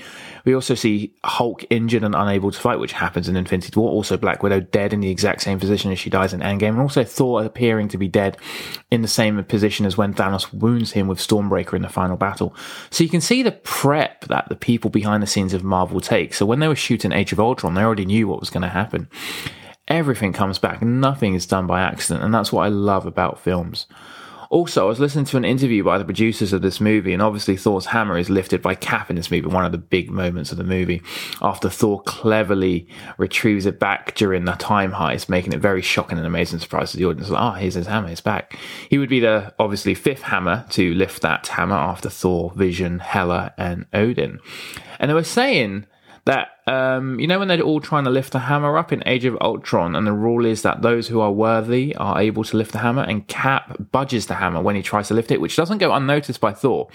We 0.46 0.54
also 0.54 0.75
see 0.75 1.13
Hulk 1.24 1.63
injured 1.70 2.04
and 2.04 2.13
unable 2.13 2.52
to 2.52 2.60
fight, 2.60 2.80
which 2.80 2.92
happens 2.92 3.30
in 3.30 3.38
Infinity 3.38 3.72
War. 3.80 3.90
Also 3.90 4.18
Black 4.18 4.44
Widow 4.44 4.60
dead 4.60 4.92
in 4.92 5.00
the 5.00 5.10
exact 5.10 5.42
same 5.42 5.58
position 5.58 5.90
as 5.92 6.00
she 6.00 6.10
dies 6.10 6.34
in 6.34 6.42
Endgame. 6.42 6.70
And 6.70 6.82
also 6.82 7.06
Thor 7.06 7.46
appearing 7.46 7.88
to 7.90 7.98
be 7.98 8.10
dead 8.10 8.38
in 8.92 9.02
the 9.02 9.08
same 9.08 9.42
position 9.46 9.86
as 9.86 9.98
when 9.98 10.13
Thanos 10.13 10.54
wounds 10.54 10.92
him 10.92 11.08
with 11.08 11.20
Stormbreaker 11.20 11.75
in 11.75 11.82
the 11.82 11.88
final 11.88 12.18
battle. 12.18 12.54
So 12.90 13.06
you 13.06 13.10
can 13.10 13.22
see 13.22 13.42
the 13.42 13.54
prep 13.54 14.25
that 14.25 14.50
the 14.50 14.58
people 14.58 14.90
behind 14.90 15.24
the 15.24 15.28
scenes 15.28 15.54
of 15.54 15.63
Marvel 15.63 16.02
take. 16.02 16.34
So 16.34 16.46
when 16.46 16.60
they 16.60 16.68
were 16.68 16.73
shooting 16.75 17.12
Age 17.12 17.32
of 17.32 17.39
Ultron, 17.39 17.74
they 17.74 17.84
already 17.84 18.06
knew 18.06 18.27
what 18.27 18.39
was 18.39 18.50
going 18.50 18.63
to 18.63 18.70
happen. 18.70 19.10
Everything 19.88 20.34
comes 20.34 20.60
back. 20.60 20.82
Nothing 20.82 21.36
is 21.36 21.46
done 21.46 21.68
by 21.68 21.82
accident. 21.82 22.24
And 22.24 22.34
that's 22.34 22.51
what 22.51 22.65
I 22.65 22.70
love 22.70 23.06
about 23.06 23.39
films. 23.39 23.86
Also, 24.53 24.86
I 24.86 24.88
was 24.88 25.00
listening 25.00 25.25
to 25.25 25.38
an 25.38 25.46
interview 25.46 25.84
by 25.84 25.98
the 25.98 26.06
producers 26.06 26.53
of 26.53 26.62
this 26.62 26.80
movie, 26.80 27.12
and 27.12 27.24
obviously 27.24 27.58
Thor's 27.58 27.88
hammer 27.88 28.20
is 28.20 28.30
lifted 28.30 28.62
by 28.62 28.75
Cap 28.75 29.10
in 29.10 29.15
this 29.15 29.32
movie, 29.32 29.48
one 29.48 29.65
of 29.65 29.72
the 29.72 29.80
big 29.80 30.12
moments 30.12 30.51
of 30.51 30.60
the 30.60 30.63
movie, 30.63 31.01
after 31.42 31.72
Thor 31.72 32.03
cleverly 32.03 32.88
retrieves 33.18 33.65
it 33.65 33.80
back 33.80 34.13
during 34.13 34.46
the 34.46 34.51
time 34.51 34.92
heist, 34.92 35.27
making 35.27 35.53
it 35.53 35.60
very 35.60 35.82
shocking 35.82 36.20
and 36.20 36.27
amazing 36.27 36.60
surprise 36.60 36.92
to 36.92 36.98
the 36.98 37.06
audience. 37.06 37.32
Like, 37.32 37.42
oh, 37.42 37.58
here's 37.58 37.74
his 37.74 37.88
hammer, 37.88 38.10
it's 38.10 38.22
back. 38.22 38.56
He 38.92 39.00
would 39.00 39.10
be 39.10 39.20
the 39.20 39.56
obviously 39.58 39.96
fifth 39.96 40.22
hammer 40.22 40.68
to 40.70 40.94
lift 40.94 41.24
that 41.24 41.48
hammer 41.48 41.74
after 41.74 42.12
Thor, 42.12 42.53
Vision, 42.56 43.00
Hela, 43.00 43.56
and 43.58 43.88
Odin. 43.92 44.38
And 45.00 45.10
they 45.10 45.15
were 45.15 45.24
saying 45.24 45.88
that 46.25 46.50
um, 46.68 47.20
you 47.20 47.27
know 47.27 47.39
when 47.39 47.50
they're 47.50 47.62
all 47.62 47.82
trying 47.82 48.06
to 48.06 48.10
lift 48.10 48.32
the 48.32 48.39
hammer 48.39 48.77
up 48.77 48.94
in 48.94 49.03
Age 49.06 49.25
of 49.25 49.38
Ultron, 49.42 49.96
and 49.96 50.08
the 50.08 50.13
rule 50.13 50.46
is 50.46 50.62
that 50.62 50.82
those 50.82 51.08
who 51.08 51.20
are 51.20 51.32
worthy 51.32 51.96
are 51.96 52.22
able 52.22 52.44
to 52.46 52.58
lift 52.58 52.72
the 52.72 52.80
hammer, 52.80 53.03
and 53.03 53.27
Cap 53.27 53.77
budges 53.92 54.27
the 54.27 54.36
hammer 54.36 54.62
when 54.62 54.75
he 54.75 54.82
tries 54.82 55.10
to 55.10 55.13
lift 55.13 55.32
it, 55.32 55.42
which 55.42 55.56
doesn't 55.56 55.80
go 55.80 55.94
unnoticed 55.94 56.39
by 56.39 56.53
Thor. 56.53 56.88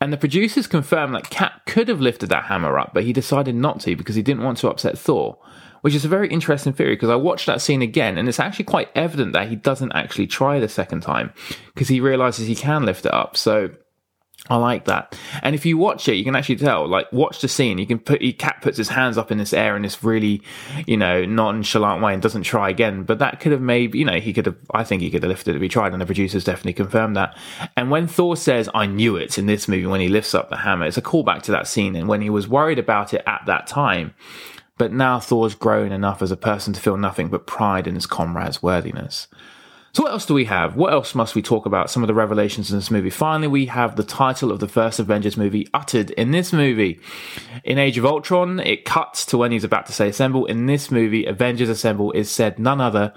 And 0.00 0.12
the 0.12 0.18
producers 0.18 0.66
confirm 0.66 1.12
that 1.12 1.30
Cap 1.30 1.64
could 1.66 1.88
have 1.88 2.00
lifted 2.00 2.28
that 2.28 2.44
hammer 2.44 2.78
up, 2.78 2.92
but 2.92 3.04
he 3.04 3.12
decided 3.12 3.54
not 3.54 3.80
to 3.80 3.96
because 3.96 4.14
he 4.14 4.22
didn't 4.22 4.44
want 4.44 4.58
to 4.58 4.68
upset 4.68 4.98
Thor. 4.98 5.38
Which 5.82 5.94
is 5.94 6.04
a 6.04 6.08
very 6.08 6.28
interesting 6.28 6.74
theory 6.74 6.94
because 6.94 7.08
I 7.08 7.16
watched 7.16 7.46
that 7.46 7.62
scene 7.62 7.80
again 7.80 8.18
and 8.18 8.28
it's 8.28 8.38
actually 8.38 8.66
quite 8.66 8.90
evident 8.94 9.32
that 9.32 9.48
he 9.48 9.56
doesn't 9.56 9.92
actually 9.92 10.26
try 10.26 10.60
the 10.60 10.68
second 10.68 11.00
time 11.00 11.32
because 11.72 11.88
he 11.88 12.00
realizes 12.00 12.46
he 12.46 12.54
can 12.54 12.84
lift 12.84 13.06
it 13.06 13.14
up. 13.14 13.34
So 13.34 13.70
I 14.48 14.56
like 14.56 14.86
that. 14.86 15.16
And 15.42 15.54
if 15.54 15.64
you 15.64 15.78
watch 15.78 16.08
it, 16.08 16.14
you 16.14 16.24
can 16.24 16.34
actually 16.34 16.56
tell, 16.56 16.88
like, 16.88 17.12
watch 17.12 17.40
the 17.40 17.46
scene. 17.46 17.78
You 17.78 17.86
can 17.86 18.00
put, 18.00 18.20
he, 18.20 18.32
Cap 18.32 18.62
puts 18.62 18.76
his 18.76 18.88
hands 18.88 19.16
up 19.16 19.30
in 19.30 19.38
this 19.38 19.52
air 19.52 19.76
in 19.76 19.82
this 19.82 20.02
really, 20.02 20.42
you 20.86 20.96
know, 20.96 21.24
nonchalant 21.24 22.02
way 22.02 22.14
and 22.14 22.22
doesn't 22.22 22.42
try 22.42 22.68
again. 22.68 23.04
But 23.04 23.20
that 23.20 23.38
could 23.38 23.52
have 23.52 23.60
made, 23.60 23.94
you 23.94 24.04
know, 24.04 24.18
he 24.18 24.32
could 24.32 24.46
have, 24.46 24.56
I 24.72 24.82
think 24.82 25.02
he 25.02 25.10
could 25.10 25.22
have 25.22 25.30
lifted 25.30 25.54
it 25.54 25.56
if 25.56 25.62
he 25.62 25.68
tried. 25.68 25.92
And 25.92 26.00
the 26.00 26.06
producers 26.06 26.42
definitely 26.42 26.72
confirmed 26.72 27.16
that. 27.16 27.36
And 27.76 27.90
when 27.90 28.08
Thor 28.08 28.36
says, 28.36 28.68
I 28.74 28.86
knew 28.86 29.14
it 29.16 29.38
in 29.38 29.46
this 29.46 29.68
movie, 29.68 29.86
when 29.86 30.00
he 30.00 30.08
lifts 30.08 30.34
up 30.34 30.48
the 30.48 30.56
hammer, 30.56 30.86
it's 30.86 30.96
a 30.96 31.02
callback 31.02 31.42
to 31.42 31.52
that 31.52 31.68
scene. 31.68 31.94
And 31.94 32.08
when 32.08 32.22
he 32.22 32.30
was 32.30 32.48
worried 32.48 32.78
about 32.80 33.14
it 33.14 33.22
at 33.26 33.42
that 33.46 33.68
time, 33.68 34.14
but 34.78 34.92
now 34.92 35.20
Thor's 35.20 35.54
grown 35.54 35.92
enough 35.92 36.22
as 36.22 36.30
a 36.30 36.36
person 36.36 36.72
to 36.72 36.80
feel 36.80 36.96
nothing 36.96 37.28
but 37.28 37.46
pride 37.46 37.86
in 37.86 37.94
his 37.94 38.06
comrade's 38.06 38.62
worthiness. 38.62 39.28
So 39.92 40.04
what 40.04 40.12
else 40.12 40.24
do 40.24 40.34
we 40.34 40.44
have? 40.44 40.76
What 40.76 40.92
else 40.92 41.16
must 41.16 41.34
we 41.34 41.42
talk 41.42 41.66
about? 41.66 41.90
Some 41.90 42.04
of 42.04 42.06
the 42.06 42.14
revelations 42.14 42.70
in 42.70 42.78
this 42.78 42.92
movie. 42.92 43.10
Finally, 43.10 43.48
we 43.48 43.66
have 43.66 43.96
the 43.96 44.04
title 44.04 44.52
of 44.52 44.60
the 44.60 44.68
first 44.68 45.00
Avengers 45.00 45.36
movie 45.36 45.66
uttered 45.74 46.10
in 46.12 46.30
this 46.30 46.52
movie. 46.52 47.00
In 47.64 47.76
Age 47.76 47.98
of 47.98 48.06
Ultron, 48.06 48.60
it 48.60 48.84
cuts 48.84 49.26
to 49.26 49.38
when 49.38 49.50
he's 49.50 49.64
about 49.64 49.86
to 49.86 49.92
say 49.92 50.08
assemble. 50.08 50.46
In 50.46 50.66
this 50.66 50.92
movie, 50.92 51.26
Avengers 51.26 51.68
Assemble 51.68 52.12
is 52.12 52.30
said 52.30 52.58
none 52.58 52.80
other 52.80 53.12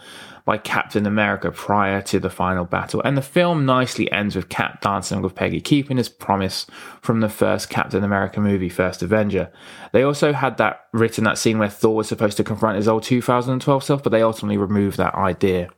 by 0.46 0.58
Captain 0.58 1.06
America 1.06 1.52
prior 1.52 2.02
to 2.02 2.20
the 2.20 2.30
final 2.30 2.66
battle. 2.66 3.02
And 3.06 3.16
the 3.16 3.22
film 3.22 3.66
nicely 3.66 4.12
ends 4.12 4.36
with 4.36 4.50
Cap 4.50 4.82
dancing 4.82 5.22
with 5.22 5.36
Peggy, 5.36 5.62
keeping 5.62 5.98
his 5.98 6.10
promise 6.10 6.66
from 7.02 7.20
the 7.20 7.30
first 7.30 7.70
Captain 7.70 8.04
America 8.04 8.42
movie, 8.42 8.68
First 8.68 9.04
Avenger. 9.04 9.52
They 9.94 10.04
also 10.04 10.34
had 10.34 10.58
that 10.58 10.88
written, 10.92 11.24
that 11.26 11.38
scene 11.38 11.60
where 11.60 11.70
Thor 11.70 11.96
was 11.96 12.08
supposed 12.08 12.38
to 12.38 12.44
confront 12.44 12.78
his 12.78 12.88
old 12.88 13.04
2012 13.04 13.84
self, 13.84 14.04
but 14.04 14.10
they 14.12 14.24
ultimately 14.24 14.58
removed 14.58 14.98
that 14.98 15.16
idea. 15.16 15.70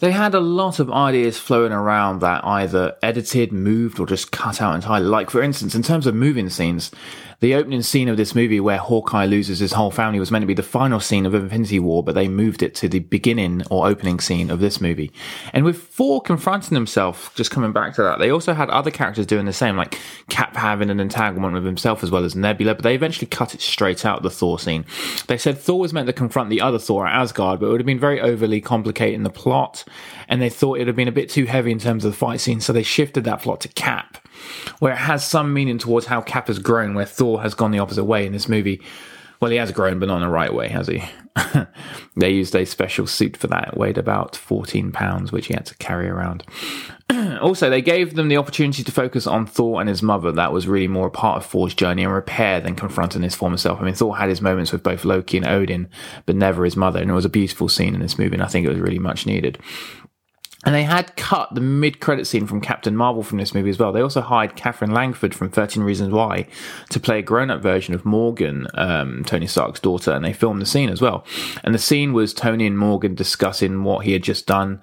They 0.00 0.12
had 0.12 0.34
a 0.34 0.40
lot 0.40 0.80
of 0.80 0.90
ideas 0.90 1.38
flowing 1.38 1.72
around 1.72 2.20
that 2.20 2.42
either 2.42 2.96
edited, 3.02 3.52
moved, 3.52 4.00
or 4.00 4.06
just 4.06 4.32
cut 4.32 4.60
out 4.62 4.74
entirely. 4.74 5.06
Like, 5.06 5.28
for 5.28 5.42
instance, 5.42 5.74
in 5.74 5.82
terms 5.82 6.06
of 6.06 6.14
moving 6.14 6.48
scenes, 6.48 6.90
the 7.40 7.54
opening 7.54 7.82
scene 7.82 8.08
of 8.08 8.18
this 8.18 8.34
movie 8.34 8.60
where 8.60 8.76
Hawkeye 8.76 9.24
loses 9.24 9.60
his 9.60 9.72
whole 9.72 9.90
family 9.90 10.20
was 10.20 10.30
meant 10.30 10.42
to 10.42 10.46
be 10.46 10.54
the 10.54 10.62
final 10.62 11.00
scene 11.00 11.24
of 11.24 11.34
Infinity 11.34 11.78
War, 11.78 12.04
but 12.04 12.14
they 12.14 12.28
moved 12.28 12.62
it 12.62 12.74
to 12.76 12.88
the 12.88 12.98
beginning 12.98 13.62
or 13.70 13.88
opening 13.88 14.20
scene 14.20 14.50
of 14.50 14.60
this 14.60 14.78
movie. 14.78 15.10
And 15.54 15.64
with 15.64 15.82
Thor 15.82 16.20
confronting 16.20 16.74
himself, 16.74 17.34
just 17.34 17.50
coming 17.50 17.72
back 17.72 17.94
to 17.94 18.02
that, 18.02 18.18
they 18.18 18.30
also 18.30 18.52
had 18.52 18.68
other 18.68 18.90
characters 18.90 19.24
doing 19.24 19.46
the 19.46 19.54
same, 19.54 19.76
like 19.76 19.98
Cap 20.28 20.54
having 20.54 20.90
an 20.90 21.00
entanglement 21.00 21.54
with 21.54 21.64
himself 21.64 22.02
as 22.04 22.10
well 22.10 22.24
as 22.24 22.36
Nebula, 22.36 22.74
but 22.74 22.82
they 22.82 22.94
eventually 22.94 23.26
cut 23.26 23.54
it 23.54 23.62
straight 23.62 24.04
out 24.04 24.22
the 24.22 24.30
Thor 24.30 24.58
scene. 24.58 24.84
They 25.26 25.38
said 25.38 25.56
Thor 25.56 25.80
was 25.80 25.94
meant 25.94 26.08
to 26.08 26.12
confront 26.12 26.50
the 26.50 26.60
other 26.60 26.78
Thor 26.78 27.06
at 27.06 27.18
Asgard, 27.18 27.60
but 27.60 27.66
it 27.66 27.70
would 27.70 27.80
have 27.80 27.86
been 27.86 27.98
very 27.98 28.20
overly 28.20 28.60
complicating 28.60 29.22
the 29.22 29.30
plot, 29.30 29.84
and 30.28 30.42
they 30.42 30.50
thought 30.50 30.74
it 30.74 30.80
would 30.80 30.88
have 30.88 30.96
been 30.96 31.08
a 31.08 31.12
bit 31.12 31.30
too 31.30 31.46
heavy 31.46 31.72
in 31.72 31.78
terms 31.78 32.04
of 32.04 32.12
the 32.12 32.18
fight 32.18 32.40
scene, 32.40 32.60
so 32.60 32.74
they 32.74 32.82
shifted 32.82 33.24
that 33.24 33.40
plot 33.40 33.62
to 33.62 33.68
Cap 33.68 34.18
where 34.78 34.92
it 34.92 34.98
has 34.98 35.26
some 35.26 35.52
meaning 35.52 35.78
towards 35.78 36.06
how 36.06 36.20
Cap 36.20 36.48
has 36.48 36.58
grown, 36.58 36.94
where 36.94 37.06
Thor 37.06 37.42
has 37.42 37.54
gone 37.54 37.70
the 37.70 37.78
opposite 37.78 38.04
way 38.04 38.26
in 38.26 38.32
this 38.32 38.48
movie. 38.48 38.80
Well, 39.40 39.50
he 39.50 39.56
has 39.56 39.72
grown, 39.72 39.98
but 39.98 40.06
not 40.06 40.16
in 40.16 40.22
the 40.22 40.28
right 40.28 40.52
way, 40.52 40.68
has 40.68 40.86
he? 40.86 41.02
they 42.16 42.30
used 42.30 42.54
a 42.54 42.66
special 42.66 43.06
suit 43.06 43.36
for 43.38 43.46
that. 43.46 43.68
It 43.68 43.76
weighed 43.76 43.96
about 43.96 44.36
14 44.36 44.92
pounds, 44.92 45.32
which 45.32 45.46
he 45.46 45.54
had 45.54 45.64
to 45.66 45.76
carry 45.76 46.08
around. 46.08 46.44
also, 47.40 47.70
they 47.70 47.80
gave 47.80 48.14
them 48.14 48.28
the 48.28 48.36
opportunity 48.36 48.82
to 48.84 48.92
focus 48.92 49.26
on 49.26 49.46
Thor 49.46 49.80
and 49.80 49.88
his 49.88 50.02
mother. 50.02 50.30
That 50.30 50.52
was 50.52 50.68
really 50.68 50.88
more 50.88 51.06
a 51.06 51.10
part 51.10 51.38
of 51.38 51.46
Thor's 51.46 51.74
journey 51.74 52.04
and 52.04 52.12
repair 52.12 52.60
than 52.60 52.76
confronting 52.76 53.22
his 53.22 53.34
former 53.34 53.56
self. 53.56 53.80
I 53.80 53.84
mean, 53.84 53.94
Thor 53.94 54.16
had 54.16 54.28
his 54.28 54.42
moments 54.42 54.72
with 54.72 54.82
both 54.82 55.06
Loki 55.06 55.38
and 55.38 55.46
Odin, 55.46 55.88
but 56.26 56.36
never 56.36 56.64
his 56.64 56.76
mother. 56.76 57.00
And 57.00 57.10
it 57.10 57.14
was 57.14 57.24
a 57.24 57.30
beautiful 57.30 57.68
scene 57.68 57.94
in 57.94 58.00
this 58.00 58.18
movie, 58.18 58.34
and 58.34 58.42
I 58.42 58.48
think 58.48 58.66
it 58.66 58.70
was 58.70 58.78
really 58.78 58.98
much 58.98 59.24
needed. 59.24 59.58
And 60.64 60.74
they 60.74 60.82
had 60.82 61.16
cut 61.16 61.54
the 61.54 61.60
mid-credit 61.60 62.26
scene 62.26 62.46
from 62.46 62.60
Captain 62.60 62.94
Marvel 62.94 63.22
from 63.22 63.38
this 63.38 63.54
movie 63.54 63.70
as 63.70 63.78
well. 63.78 63.92
They 63.92 64.02
also 64.02 64.20
hired 64.20 64.56
Katherine 64.56 64.92
Langford 64.92 65.34
from 65.34 65.48
13 65.48 65.82
Reasons 65.82 66.12
Why 66.12 66.46
to 66.90 67.00
play 67.00 67.20
a 67.20 67.22
grown-up 67.22 67.62
version 67.62 67.94
of 67.94 68.04
Morgan, 68.04 68.66
um, 68.74 69.24
Tony 69.24 69.46
Stark's 69.46 69.80
daughter, 69.80 70.12
and 70.12 70.22
they 70.22 70.34
filmed 70.34 70.60
the 70.60 70.66
scene 70.66 70.90
as 70.90 71.00
well. 71.00 71.24
And 71.64 71.74
the 71.74 71.78
scene 71.78 72.12
was 72.12 72.34
Tony 72.34 72.66
and 72.66 72.76
Morgan 72.76 73.14
discussing 73.14 73.84
what 73.84 74.04
he 74.04 74.12
had 74.12 74.22
just 74.22 74.46
done 74.46 74.82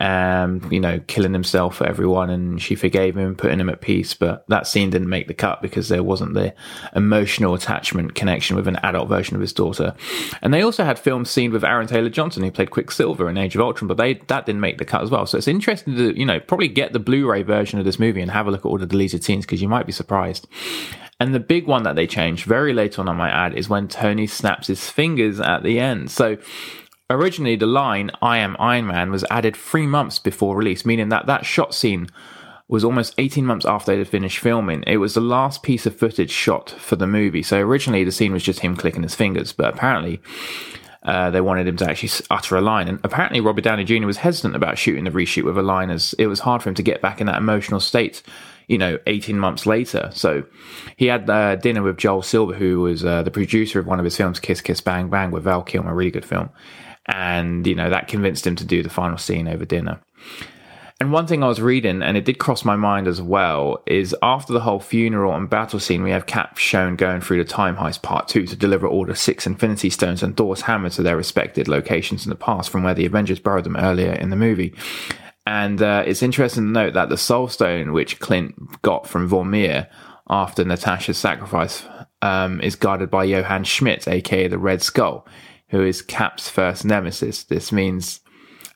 um, 0.00 0.66
you 0.72 0.80
know, 0.80 1.00
killing 1.06 1.32
himself 1.32 1.76
for 1.76 1.86
everyone, 1.86 2.28
and 2.30 2.60
she 2.60 2.74
forgave 2.74 3.16
him, 3.16 3.36
putting 3.36 3.60
him 3.60 3.68
at 3.68 3.80
peace. 3.80 4.12
But 4.14 4.44
that 4.48 4.66
scene 4.66 4.90
didn't 4.90 5.08
make 5.08 5.28
the 5.28 5.34
cut 5.34 5.62
because 5.62 5.88
there 5.88 6.02
wasn't 6.02 6.34
the 6.34 6.52
emotional 6.96 7.54
attachment 7.54 8.14
connection 8.14 8.56
with 8.56 8.66
an 8.66 8.76
adult 8.82 9.08
version 9.08 9.36
of 9.36 9.40
his 9.40 9.52
daughter. 9.52 9.94
And 10.42 10.52
they 10.52 10.62
also 10.62 10.84
had 10.84 10.98
films 10.98 11.30
seen 11.30 11.52
with 11.52 11.64
Aaron 11.64 11.86
Taylor 11.86 12.10
Johnson, 12.10 12.42
who 12.42 12.50
played 12.50 12.70
Quicksilver 12.70 13.28
in 13.28 13.38
Age 13.38 13.54
of 13.54 13.60
Ultron, 13.60 13.86
but 13.86 13.96
they 13.96 14.14
that 14.14 14.46
didn't 14.46 14.60
make 14.60 14.78
the 14.78 14.84
cut 14.84 15.02
as 15.02 15.10
well. 15.10 15.26
So 15.26 15.38
it's 15.38 15.48
interesting 15.48 15.96
to 15.96 16.18
you 16.18 16.26
know 16.26 16.40
probably 16.40 16.68
get 16.68 16.92
the 16.92 16.98
Blu-ray 16.98 17.42
version 17.42 17.78
of 17.78 17.84
this 17.84 17.98
movie 17.98 18.20
and 18.20 18.30
have 18.30 18.46
a 18.46 18.50
look 18.50 18.64
at 18.64 18.68
all 18.68 18.78
the 18.78 18.86
deleted 18.86 19.22
scenes 19.22 19.44
because 19.44 19.62
you 19.62 19.68
might 19.68 19.86
be 19.86 19.92
surprised. 19.92 20.48
And 21.20 21.32
the 21.32 21.40
big 21.40 21.66
one 21.66 21.84
that 21.84 21.94
they 21.94 22.08
changed 22.08 22.44
very 22.44 22.72
late 22.72 22.98
on, 22.98 23.08
I 23.08 23.12
might 23.12 23.30
add, 23.30 23.54
is 23.54 23.68
when 23.68 23.86
Tony 23.86 24.26
snaps 24.26 24.66
his 24.66 24.90
fingers 24.90 25.38
at 25.38 25.62
the 25.62 25.78
end. 25.78 26.10
So 26.10 26.36
Originally, 27.14 27.56
the 27.56 27.66
line 27.66 28.10
"I 28.20 28.38
am 28.38 28.56
Iron 28.58 28.86
Man" 28.86 29.10
was 29.10 29.24
added 29.30 29.56
three 29.56 29.86
months 29.86 30.18
before 30.18 30.56
release, 30.56 30.84
meaning 30.84 31.10
that 31.10 31.26
that 31.26 31.46
shot 31.46 31.74
scene 31.74 32.08
was 32.66 32.82
almost 32.82 33.14
18 33.18 33.44
months 33.44 33.64
after 33.66 33.92
they 33.92 33.98
had 33.98 34.08
finished 34.08 34.38
filming. 34.38 34.82
It 34.86 34.96
was 34.96 35.14
the 35.14 35.20
last 35.20 35.62
piece 35.62 35.86
of 35.86 35.96
footage 35.96 36.30
shot 36.30 36.70
for 36.70 36.96
the 36.96 37.06
movie. 37.06 37.42
So 37.42 37.60
originally, 37.60 38.04
the 38.04 38.12
scene 38.12 38.32
was 38.32 38.42
just 38.42 38.60
him 38.60 38.76
clicking 38.76 39.02
his 39.02 39.14
fingers, 39.14 39.52
but 39.52 39.74
apparently. 39.74 40.20
Uh, 41.02 41.28
they 41.28 41.42
wanted 41.42 41.68
him 41.68 41.76
to 41.76 41.86
actually 41.86 42.08
utter 42.30 42.56
a 42.56 42.62
line, 42.62 42.88
and 42.88 42.98
apparently 43.04 43.38
Robert 43.38 43.62
Downey 43.62 43.84
Jr. 43.84 44.06
was 44.06 44.16
hesitant 44.16 44.56
about 44.56 44.78
shooting 44.78 45.04
the 45.04 45.10
reshoot 45.10 45.44
with 45.44 45.58
a 45.58 45.62
line, 45.62 45.90
as 45.90 46.14
it 46.18 46.28
was 46.28 46.40
hard 46.40 46.62
for 46.62 46.70
him 46.70 46.74
to 46.76 46.82
get 46.82 47.02
back 47.02 47.20
in 47.20 47.26
that 47.26 47.36
emotional 47.36 47.78
state 47.78 48.22
you 48.68 48.78
know, 48.78 48.98
18 49.06 49.38
months 49.38 49.66
later. 49.66 50.10
So 50.14 50.44
he 50.96 51.04
had 51.04 51.28
uh, 51.28 51.56
dinner 51.56 51.82
with 51.82 51.98
Joel 51.98 52.22
Silver, 52.22 52.54
who 52.54 52.80
was 52.80 53.04
uh, 53.04 53.22
the 53.22 53.30
producer 53.30 53.78
of 53.78 53.86
one 53.86 53.98
of 53.98 54.04
his 54.06 54.16
films, 54.16 54.40
Kiss 54.40 54.62
Kiss 54.62 54.80
Bang 54.80 55.10
Bang, 55.10 55.30
with 55.30 55.44
Val 55.44 55.62
Kilmer, 55.62 55.90
a 55.90 55.94
really 55.94 56.10
good 56.10 56.24
film 56.24 56.48
and 57.06 57.66
you 57.66 57.74
know 57.74 57.90
that 57.90 58.08
convinced 58.08 58.46
him 58.46 58.56
to 58.56 58.64
do 58.64 58.82
the 58.82 58.90
final 58.90 59.18
scene 59.18 59.48
over 59.48 59.64
dinner. 59.64 60.00
And 61.00 61.10
one 61.10 61.26
thing 61.26 61.42
I 61.42 61.48
was 61.48 61.60
reading, 61.60 62.02
and 62.02 62.16
it 62.16 62.24
did 62.24 62.38
cross 62.38 62.64
my 62.64 62.76
mind 62.76 63.08
as 63.08 63.20
well, 63.20 63.82
is 63.84 64.14
after 64.22 64.52
the 64.52 64.60
whole 64.60 64.78
funeral 64.78 65.34
and 65.34 65.50
battle 65.50 65.80
scene, 65.80 66.04
we 66.04 66.12
have 66.12 66.26
Cap 66.26 66.56
shown 66.56 66.94
going 66.94 67.20
through 67.20 67.38
the 67.42 67.50
time 67.50 67.76
heist 67.76 68.02
part 68.02 68.28
two 68.28 68.46
to 68.46 68.54
deliver 68.54 68.86
all 68.86 69.04
the 69.04 69.16
six 69.16 69.44
Infinity 69.44 69.90
Stones 69.90 70.22
and 70.22 70.36
Thor's 70.36 70.62
hammer 70.62 70.90
to 70.90 71.02
their 71.02 71.16
respected 71.16 71.66
locations 71.66 72.24
in 72.24 72.30
the 72.30 72.36
past 72.36 72.70
from 72.70 72.84
where 72.84 72.94
the 72.94 73.06
Avengers 73.06 73.40
borrowed 73.40 73.64
them 73.64 73.76
earlier 73.76 74.12
in 74.12 74.30
the 74.30 74.36
movie. 74.36 74.72
And 75.46 75.82
uh, 75.82 76.04
it's 76.06 76.22
interesting 76.22 76.64
to 76.64 76.70
note 76.70 76.94
that 76.94 77.08
the 77.08 77.18
Soul 77.18 77.48
Stone, 77.48 77.92
which 77.92 78.20
Clint 78.20 78.54
got 78.82 79.08
from 79.08 79.28
Vormir 79.28 79.88
after 80.30 80.64
Natasha's 80.64 81.18
sacrifice, 81.18 81.84
um, 82.22 82.60
is 82.60 82.76
guarded 82.76 83.10
by 83.10 83.24
Johann 83.24 83.64
Schmidt, 83.64 84.06
aka 84.06 84.46
the 84.46 84.58
Red 84.58 84.80
Skull 84.80 85.26
who 85.68 85.82
is 85.82 86.02
Cap's 86.02 86.48
first 86.48 86.84
nemesis. 86.84 87.44
This 87.44 87.72
means 87.72 88.20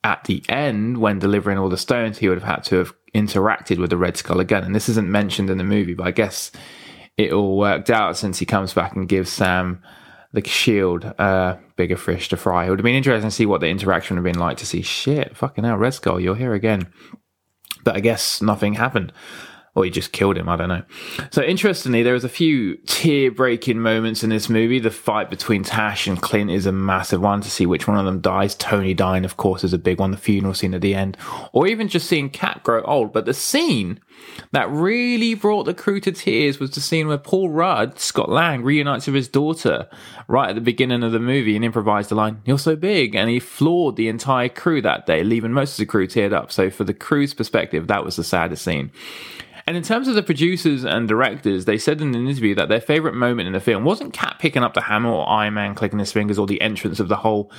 at 0.05 0.25
the 0.25 0.43
end, 0.49 0.99
when 0.99 1.19
delivering 1.19 1.59
all 1.59 1.69
the 1.69 1.77
stones, 1.77 2.19
he 2.19 2.29
would 2.29 2.39
have 2.39 2.57
had 2.57 2.65
to 2.65 2.77
have 2.77 2.95
interacted 3.15 3.79
with 3.79 3.91
the 3.91 3.97
Red 3.97 4.17
Skull 4.17 4.41
again. 4.41 4.65
And 4.65 4.75
this 4.75 4.89
isn't 4.89 5.11
mentioned 5.11 5.51
in 5.51 5.59
the 5.59 5.65
movie, 5.65 5.95
but 5.95 6.07
I 6.07 6.13
guess 6.13 6.53
it 7.17 7.33
all 7.33 7.59
worked 7.59 7.91
out 7.91 8.17
since 8.17 8.39
he 8.39 8.47
comes 8.47 8.73
back 8.73 8.95
and 8.95 9.09
gives 9.09 9.31
Sam 9.31 9.83
the 10.33 10.47
shield 10.47 11.05
uh, 11.19 11.57
bigger 11.77 11.97
fish 11.97 12.29
to 12.29 12.37
fry. 12.37 12.67
It 12.67 12.71
would 12.71 12.79
have 12.79 12.85
been 12.85 12.95
interesting 12.95 13.31
to 13.31 13.35
see 13.35 13.47
what 13.47 13.61
the 13.61 13.69
interaction 13.69 14.17
would 14.17 14.27
have 14.27 14.35
been 14.35 14.41
like 14.41 14.59
to 14.59 14.67
see 14.67 14.83
shit, 14.83 15.37
fucking 15.37 15.65
hell, 15.65 15.77
Red 15.77 15.95
Skull, 15.95 16.21
you're 16.21 16.37
here 16.37 16.55
again. 16.55 16.93
But 17.83 17.97
I 17.97 18.01
guess 18.01 18.43
nothing 18.43 18.75
happened 18.75 19.13
or 19.79 19.85
he 19.85 19.91
just 19.91 20.11
killed 20.11 20.37
him. 20.37 20.49
I 20.49 20.57
don't 20.57 20.69
know. 20.69 20.83
So 21.31 21.41
interestingly, 21.41 22.03
there 22.03 22.13
was 22.13 22.25
a 22.25 22.29
few 22.29 22.79
tear 22.87 23.31
breaking 23.31 23.79
moments 23.79 24.25
in 24.25 24.31
this 24.31 24.49
movie. 24.49 24.81
The 24.81 24.91
fight 24.91 25.31
between 25.31 25.63
Tash 25.63 26.09
and 26.09 26.21
Clint 26.21 26.51
is 26.51 26.67
a 26.67 26.73
massive 26.73 27.21
one 27.21 27.43
to 27.43 27.51
see 27.51 27.65
which 27.65 27.87
one 27.87 27.97
of 27.97 28.05
them 28.05 28.21
dies. 28.21 28.57
Tony 28.57 28.93
dying, 28.93 29.25
of 29.25 29.37
course, 29.37 29.63
is 29.63 29.73
a 29.73 29.79
big 29.79 30.01
one. 30.01 30.11
The 30.11 30.17
funeral 30.17 30.55
scene 30.55 30.75
at 30.75 30.81
the 30.81 30.97
end, 30.97 31.17
or 31.53 31.69
even 31.69 31.87
just 31.87 32.09
seeing 32.09 32.29
Cap 32.29 32.65
grow 32.65 32.83
old. 32.83 33.13
But 33.13 33.25
the 33.25 33.33
scene 33.35 34.01
that 34.51 34.69
really 34.69 35.35
brought 35.35 35.63
the 35.63 35.75
crew 35.75 36.01
to 36.01 36.11
tears 36.11 36.59
was 36.59 36.73
the 36.73 36.81
scene 36.81 37.07
where 37.07 37.17
Paul 37.17 37.51
Rudd, 37.51 38.01
Scott 38.01 38.29
Lang, 38.29 38.65
reunites 38.65 39.07
with 39.07 39.15
his 39.15 39.29
daughter 39.29 39.89
right 40.27 40.49
at 40.49 40.57
the 40.57 40.61
beginning 40.61 41.05
of 41.05 41.13
the 41.13 41.21
movie 41.21 41.55
and 41.55 41.65
improvised 41.65 42.09
the 42.09 42.17
line, 42.17 42.43
You're 42.45 42.59
so 42.59 42.75
big. 42.75 43.15
And 43.15 43.31
he 43.31 43.39
floored 43.39 43.95
the 43.95 44.09
entire 44.09 44.49
crew 44.49 44.83
that 44.83 45.07
day, 45.07 45.23
leaving 45.23 45.53
most 45.53 45.75
of 45.75 45.79
the 45.79 45.87
crew 45.87 46.09
teared 46.09 46.33
up. 46.33 46.51
So, 46.51 46.69
for 46.69 46.83
the 46.83 46.95
crew's 46.95 47.33
perspective, 47.33 47.87
that 47.87 48.05
was 48.05 48.17
the 48.17 48.25
saddest 48.25 48.65
scene. 48.65 48.91
And 49.69 49.77
in 49.77 49.83
terms 49.83 50.09
of 50.09 50.15
the 50.15 50.23
producers 50.23 50.83
and 50.83 51.07
directors, 51.07 51.67
they 51.67 51.77
said 51.77 52.01
in 52.01 52.15
an 52.15 52.27
interview 52.27 52.55
that 52.55 52.71
their 52.71 52.81
favorite 52.81 53.13
moment 53.13 53.49
in 53.49 53.53
the 53.53 53.61
film 53.61 53.85
wasn't 53.85 54.15
Cap 54.15 54.39
picking 54.39 54.63
up 54.63 54.73
the 54.73 54.81
hammer 54.81 55.11
or 55.11 55.29
Iron 55.29 55.53
Man 55.53 55.75
clicking 55.75 55.99
his 55.99 56.11
fingers 56.11 56.39
or 56.39 56.47
the 56.47 56.59
entrance 56.63 57.01
of 57.01 57.09
the 57.09 57.17
whole 57.17 57.53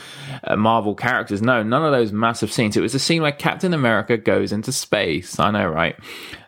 uh, 0.44 0.56
Marvel 0.56 0.96
characters. 0.96 1.44
No, 1.44 1.62
none 1.62 1.86
of 1.86 1.92
those 1.92 2.12
massive 2.12 2.52
scenes. 2.52 2.76
It 2.76 2.82
was 2.82 2.94
the 2.94 3.00
scene 3.00 3.22
where 3.22 3.32
Captain 3.32 3.76
America 3.76 4.18
goes 4.18 4.52
into 4.52 4.72
space. 4.72 5.38
I 5.38 5.52
know, 5.52 5.68
right? 5.68 5.96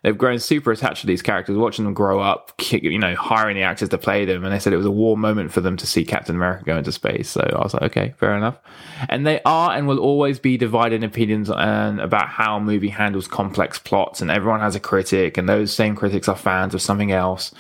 they've 0.04 0.18
grown 0.18 0.40
super 0.40 0.72
attached 0.72 1.02
to 1.02 1.08
these 1.08 1.22
characters, 1.22 1.58
watching 1.58 1.86
them 1.86 1.94
grow 1.94 2.20
up, 2.20 2.54
you 2.72 2.98
know, 2.98 3.16
hiring 3.16 3.56
the 3.56 3.64
actors 3.64 3.90
to 3.90 3.98
play 3.98 4.26
them. 4.26 4.44
And 4.44 4.54
they 4.54 4.60
said 4.60 4.74
it 4.74 4.78
was 4.78 4.86
a 4.86 4.92
warm 4.92 5.20
moment 5.22 5.52
for 5.52 5.62
them 5.62 5.78
to 5.78 5.88
see 5.88 6.06
Captain 6.06 6.36
America 6.36 6.66
go 6.66 6.78
into 6.78 6.92
space. 6.92 7.30
So 7.30 7.42
I 7.42 7.62
was 7.62 7.74
like, 7.74 7.84
okay, 7.84 8.14
fair 8.18 8.36
enough. 8.36 8.58
And 9.10 9.26
they 9.26 9.42
are 9.46 9.72
and 9.72 9.88
will 9.88 10.00
always 10.00 10.40
be 10.40 10.58
divided 10.58 11.04
opinions 11.04 11.50
on, 11.50 12.00
about 12.00 12.30
how 12.30 12.58
a 12.58 12.60
movie 12.60 12.90
handles 12.90 13.28
complex 13.28 13.80
plots. 13.80 14.22
And 14.22 14.32
everyone 14.32 14.62
has 14.62 14.76
a 14.76 14.80
critic 14.80 15.38
and 15.38 15.50
those 15.52 15.74
same 15.74 15.98
critics 15.98 16.30
are 16.30 16.36
fans 16.36 16.74
of 16.74 16.82
something 16.82 17.12
else. 17.12 17.54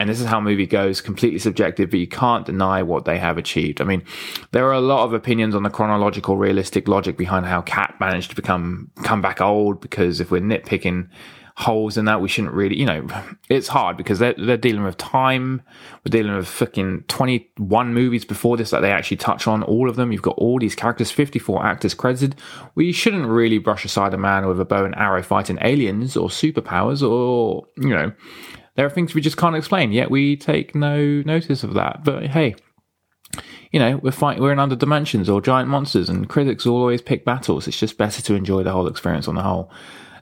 And 0.00 0.10
this 0.10 0.20
is 0.20 0.26
how 0.26 0.40
movie 0.40 0.66
goes, 0.66 1.00
completely 1.00 1.38
subjective, 1.38 1.90
but 1.90 2.00
you 2.00 2.08
can't 2.08 2.44
deny 2.44 2.82
what 2.82 3.04
they 3.04 3.16
have 3.18 3.38
achieved. 3.38 3.80
I 3.80 3.84
mean, 3.84 4.02
there 4.50 4.66
are 4.66 4.72
a 4.72 4.80
lot 4.80 5.04
of 5.04 5.12
opinions 5.12 5.54
on 5.54 5.62
the 5.62 5.70
chronological, 5.70 6.36
realistic 6.36 6.88
logic 6.88 7.16
behind 7.16 7.46
how 7.46 7.62
Cap 7.62 8.00
managed 8.00 8.30
to 8.30 8.36
become 8.36 8.90
come 9.04 9.22
back 9.22 9.40
old. 9.40 9.80
Because 9.80 10.20
if 10.20 10.32
we're 10.32 10.40
nitpicking 10.40 11.08
holes 11.58 11.98
in 11.98 12.04
that. 12.04 12.20
We 12.20 12.28
shouldn't 12.28 12.54
really, 12.54 12.78
you 12.78 12.86
know, 12.86 13.04
it's 13.48 13.66
hard 13.66 13.96
because 13.96 14.20
they're, 14.20 14.34
they're 14.38 14.56
dealing 14.56 14.84
with 14.84 14.96
time. 14.96 15.60
We're 16.04 16.10
dealing 16.10 16.36
with 16.36 16.46
fucking 16.46 17.04
21 17.08 17.92
movies 17.92 18.24
before 18.24 18.56
this 18.56 18.70
that 18.70 18.80
they 18.80 18.92
actually 18.92 19.16
touch 19.16 19.48
on 19.48 19.64
all 19.64 19.90
of 19.90 19.96
them. 19.96 20.12
You've 20.12 20.22
got 20.22 20.38
all 20.38 20.60
these 20.60 20.76
characters, 20.76 21.10
54 21.10 21.66
actors 21.66 21.94
credited. 21.94 22.36
We 22.76 22.92
shouldn't 22.92 23.26
really 23.26 23.58
brush 23.58 23.84
aside 23.84 24.14
a 24.14 24.18
man 24.18 24.46
with 24.46 24.60
a 24.60 24.64
bow 24.64 24.84
and 24.84 24.94
arrow 24.94 25.22
fighting 25.22 25.58
aliens 25.60 26.16
or 26.16 26.28
superpowers 26.28 27.02
or, 27.02 27.66
you 27.76 27.90
know, 27.90 28.12
there 28.76 28.86
are 28.86 28.90
things 28.90 29.12
we 29.12 29.20
just 29.20 29.36
can't 29.36 29.56
explain, 29.56 29.90
yet 29.90 30.12
we 30.12 30.36
take 30.36 30.76
no 30.76 31.22
notice 31.22 31.64
of 31.64 31.74
that. 31.74 32.04
But 32.04 32.28
hey, 32.28 32.54
you 33.72 33.80
know, 33.80 33.96
we're 33.96 34.12
fighting, 34.12 34.40
we're 34.40 34.52
in 34.52 34.60
other 34.60 34.76
dimensions 34.76 35.28
or 35.28 35.40
giant 35.40 35.68
monsters, 35.68 36.08
and 36.08 36.28
critics 36.28 36.66
always 36.66 37.02
pick 37.02 37.24
battles. 37.24 37.66
It's 37.66 37.80
just 37.80 37.98
better 37.98 38.22
to 38.22 38.34
enjoy 38.34 38.62
the 38.62 38.70
whole 38.70 38.86
experience 38.86 39.26
on 39.26 39.34
the 39.34 39.42
whole. 39.42 39.72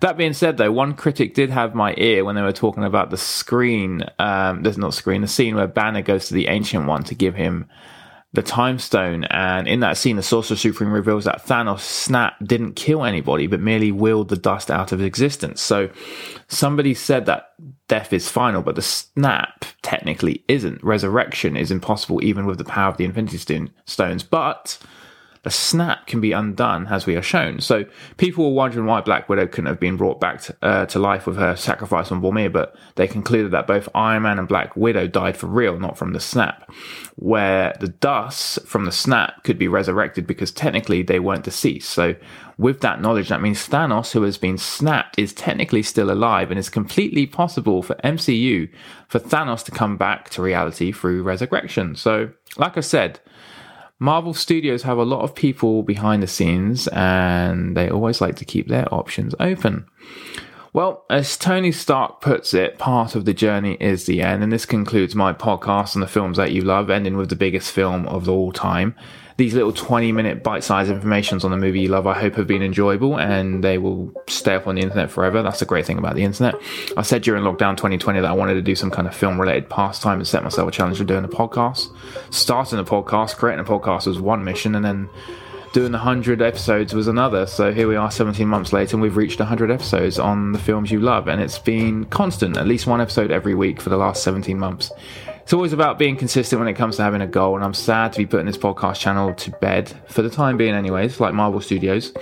That 0.00 0.16
being 0.16 0.32
said, 0.32 0.56
though, 0.56 0.72
one 0.72 0.94
critic 0.94 1.34
did 1.34 1.50
have 1.50 1.74
my 1.74 1.94
ear 1.96 2.24
when 2.24 2.34
they 2.34 2.42
were 2.42 2.52
talking 2.52 2.84
about 2.84 3.10
the 3.10 3.16
screen. 3.16 4.04
Um, 4.18 4.62
there's 4.62 4.78
not 4.78 4.94
screen, 4.94 5.22
the 5.22 5.28
scene 5.28 5.54
where 5.54 5.66
Banner 5.66 6.02
goes 6.02 6.28
to 6.28 6.34
the 6.34 6.48
Ancient 6.48 6.86
One 6.86 7.04
to 7.04 7.14
give 7.14 7.34
him 7.34 7.66
the 8.32 8.42
Time 8.42 8.78
Stone, 8.78 9.24
and 9.24 9.66
in 9.66 9.80
that 9.80 9.96
scene, 9.96 10.16
the 10.16 10.22
Sorcerer 10.22 10.58
Supreme 10.58 10.92
reveals 10.92 11.24
that 11.24 11.46
Thanos 11.46 11.80
snap 11.80 12.34
didn't 12.44 12.74
kill 12.74 13.02
anybody, 13.02 13.46
but 13.46 13.60
merely 13.60 13.90
willed 13.90 14.28
the 14.28 14.36
dust 14.36 14.70
out 14.70 14.92
of 14.92 15.00
existence. 15.00 15.62
So, 15.62 15.88
somebody 16.46 16.92
said 16.92 17.24
that 17.26 17.54
death 17.88 18.12
is 18.12 18.28
final, 18.28 18.60
but 18.60 18.74
the 18.74 18.82
snap 18.82 19.64
technically 19.80 20.44
isn't. 20.48 20.84
Resurrection 20.84 21.56
is 21.56 21.70
impossible, 21.70 22.22
even 22.22 22.44
with 22.44 22.58
the 22.58 22.64
power 22.64 22.90
of 22.90 22.98
the 22.98 23.06
Infinity 23.06 23.38
Stones. 23.86 24.22
But 24.22 24.78
a 25.46 25.50
snap 25.50 26.08
can 26.08 26.20
be 26.20 26.32
undone, 26.32 26.88
as 26.88 27.06
we 27.06 27.14
are 27.14 27.22
shown. 27.22 27.60
So 27.60 27.84
people 28.16 28.44
were 28.44 28.56
wondering 28.56 28.84
why 28.84 29.00
Black 29.00 29.28
Widow 29.28 29.46
couldn't 29.46 29.66
have 29.66 29.78
been 29.78 29.96
brought 29.96 30.20
back 30.20 30.42
to, 30.42 30.56
uh, 30.60 30.86
to 30.86 30.98
life 30.98 31.24
with 31.24 31.36
her 31.36 31.54
sacrifice 31.54 32.10
on 32.10 32.20
Vormir, 32.20 32.52
but 32.52 32.74
they 32.96 33.06
concluded 33.06 33.52
that 33.52 33.68
both 33.68 33.88
Iron 33.94 34.24
Man 34.24 34.40
and 34.40 34.48
Black 34.48 34.74
Widow 34.76 35.06
died 35.06 35.36
for 35.36 35.46
real, 35.46 35.78
not 35.78 35.96
from 35.96 36.12
the 36.12 36.20
snap. 36.20 36.68
Where 37.14 37.76
the 37.78 37.88
dust 37.88 38.66
from 38.66 38.86
the 38.86 38.92
snap 38.92 39.44
could 39.44 39.56
be 39.56 39.68
resurrected 39.68 40.26
because 40.26 40.50
technically 40.50 41.02
they 41.02 41.20
weren't 41.20 41.44
deceased. 41.44 41.90
So 41.90 42.16
with 42.58 42.80
that 42.80 43.00
knowledge, 43.00 43.28
that 43.28 43.40
means 43.40 43.68
Thanos, 43.68 44.10
who 44.10 44.22
has 44.22 44.38
been 44.38 44.58
snapped, 44.58 45.16
is 45.16 45.32
technically 45.32 45.84
still 45.84 46.10
alive, 46.10 46.50
and 46.50 46.58
it's 46.58 46.68
completely 46.68 47.24
possible 47.24 47.84
for 47.84 47.94
MCU 48.02 48.68
for 49.06 49.20
Thanos 49.20 49.64
to 49.66 49.70
come 49.70 49.96
back 49.96 50.28
to 50.30 50.42
reality 50.42 50.90
through 50.90 51.22
resurrection. 51.22 51.94
So, 51.94 52.30
like 52.56 52.76
I 52.76 52.80
said, 52.80 53.20
Marvel 53.98 54.34
Studios 54.34 54.82
have 54.82 54.98
a 54.98 55.04
lot 55.04 55.22
of 55.22 55.34
people 55.34 55.82
behind 55.82 56.22
the 56.22 56.26
scenes 56.26 56.86
and 56.88 57.76
they 57.76 57.88
always 57.88 58.20
like 58.20 58.36
to 58.36 58.44
keep 58.44 58.68
their 58.68 58.92
options 58.92 59.34
open. 59.40 59.86
Well, 60.74 61.06
as 61.08 61.38
Tony 61.38 61.72
Stark 61.72 62.20
puts 62.20 62.52
it, 62.52 62.78
part 62.78 63.14
of 63.14 63.24
the 63.24 63.32
journey 63.32 63.78
is 63.80 64.04
the 64.04 64.20
end, 64.20 64.42
and 64.42 64.52
this 64.52 64.66
concludes 64.66 65.14
my 65.14 65.32
podcast 65.32 65.96
on 65.96 66.02
the 66.02 66.06
films 66.06 66.36
that 66.36 66.52
you 66.52 66.60
love, 66.60 66.90
ending 66.90 67.16
with 67.16 67.30
the 67.30 67.36
biggest 67.36 67.72
film 67.72 68.06
of 68.08 68.28
all 68.28 68.52
time 68.52 68.94
these 69.36 69.52
little 69.52 69.72
20 69.72 70.12
minute 70.12 70.42
bite 70.42 70.64
sized 70.64 70.90
informations 70.90 71.44
on 71.44 71.50
the 71.50 71.56
movie 71.56 71.80
you 71.80 71.88
love, 71.88 72.06
I 72.06 72.18
hope 72.18 72.36
have 72.36 72.46
been 72.46 72.62
enjoyable 72.62 73.18
and 73.18 73.62
they 73.62 73.76
will 73.76 74.10
stay 74.28 74.54
up 74.54 74.66
on 74.66 74.76
the 74.76 74.82
internet 74.82 75.10
forever. 75.10 75.42
That's 75.42 75.60
the 75.60 75.66
great 75.66 75.84
thing 75.84 75.98
about 75.98 76.14
the 76.14 76.24
internet. 76.24 76.54
I 76.96 77.02
said 77.02 77.22
during 77.22 77.44
lockdown 77.44 77.76
2020 77.76 78.20
that 78.20 78.30
I 78.30 78.32
wanted 78.32 78.54
to 78.54 78.62
do 78.62 78.74
some 78.74 78.90
kind 78.90 79.06
of 79.06 79.14
film 79.14 79.38
related 79.38 79.68
pastime 79.68 80.18
and 80.18 80.26
set 80.26 80.42
myself 80.42 80.68
a 80.68 80.72
challenge 80.72 81.00
of 81.00 81.06
doing 81.06 81.24
a 81.24 81.28
podcast. 81.28 81.94
Starting 82.30 82.78
a 82.78 82.84
podcast, 82.84 83.36
creating 83.36 83.64
a 83.64 83.68
podcast 83.68 84.06
was 84.06 84.18
one 84.18 84.42
mission 84.42 84.74
and 84.74 84.84
then 84.84 85.10
doing 85.74 85.92
the 85.92 85.98
100 85.98 86.40
episodes 86.40 86.94
was 86.94 87.06
another. 87.06 87.44
So 87.44 87.74
here 87.74 87.88
we 87.88 87.96
are 87.96 88.10
17 88.10 88.48
months 88.48 88.72
later 88.72 88.96
and 88.96 89.02
we've 89.02 89.18
reached 89.18 89.38
100 89.38 89.70
episodes 89.70 90.18
on 90.18 90.52
the 90.52 90.58
films 90.58 90.90
you 90.90 91.00
love. 91.00 91.28
And 91.28 91.42
it's 91.42 91.58
been 91.58 92.06
constant, 92.06 92.56
at 92.56 92.66
least 92.66 92.86
one 92.86 93.02
episode 93.02 93.30
every 93.30 93.54
week 93.54 93.82
for 93.82 93.90
the 93.90 93.98
last 93.98 94.22
17 94.22 94.58
months 94.58 94.90
it's 95.46 95.52
always 95.52 95.72
about 95.72 95.96
being 95.96 96.16
consistent 96.16 96.58
when 96.58 96.66
it 96.66 96.74
comes 96.74 96.96
to 96.96 97.04
having 97.04 97.20
a 97.20 97.26
goal. 97.28 97.54
And 97.54 97.64
I'm 97.64 97.72
sad 97.72 98.12
to 98.14 98.18
be 98.18 98.26
putting 98.26 98.46
this 98.46 98.58
podcast 98.58 98.98
channel 98.98 99.32
to 99.32 99.50
bed 99.52 99.92
for 100.08 100.22
the 100.22 100.28
time 100.28 100.56
being, 100.56 100.74
anyways, 100.74 101.20
like 101.20 101.34
Marvel 101.34 101.60
Studios. 101.60 102.12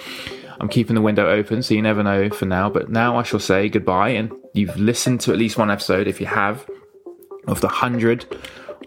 I'm 0.61 0.69
keeping 0.69 0.95
the 0.95 1.01
window 1.01 1.31
open, 1.31 1.63
so 1.63 1.73
you 1.73 1.81
never 1.81 2.03
know 2.03 2.29
for 2.29 2.45
now. 2.45 2.69
But 2.69 2.91
now 2.91 3.17
I 3.17 3.23
shall 3.23 3.41
say 3.41 3.71
goodbye. 3.71 4.11
And 4.11 4.31
you've 4.53 4.77
listened 4.77 5.23
to 5.23 5.33
at 5.33 5.39
least 5.39 5.57
one 5.57 5.71
episode, 5.71 6.07
if 6.07 6.21
you 6.21 6.27
have, 6.27 6.69
of 7.47 7.63
the 7.63 7.69
100, 7.69 8.27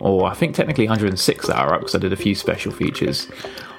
or 0.01 0.27
I 0.27 0.35
think 0.35 0.53
technically 0.53 0.85
106 0.85 1.47
that 1.47 1.57
are 1.57 1.73
up 1.73 1.79
because 1.79 1.95
I 1.95 1.97
did 1.97 2.13
a 2.13 2.15
few 2.15 2.35
special 2.35 2.71
features. 2.71 3.27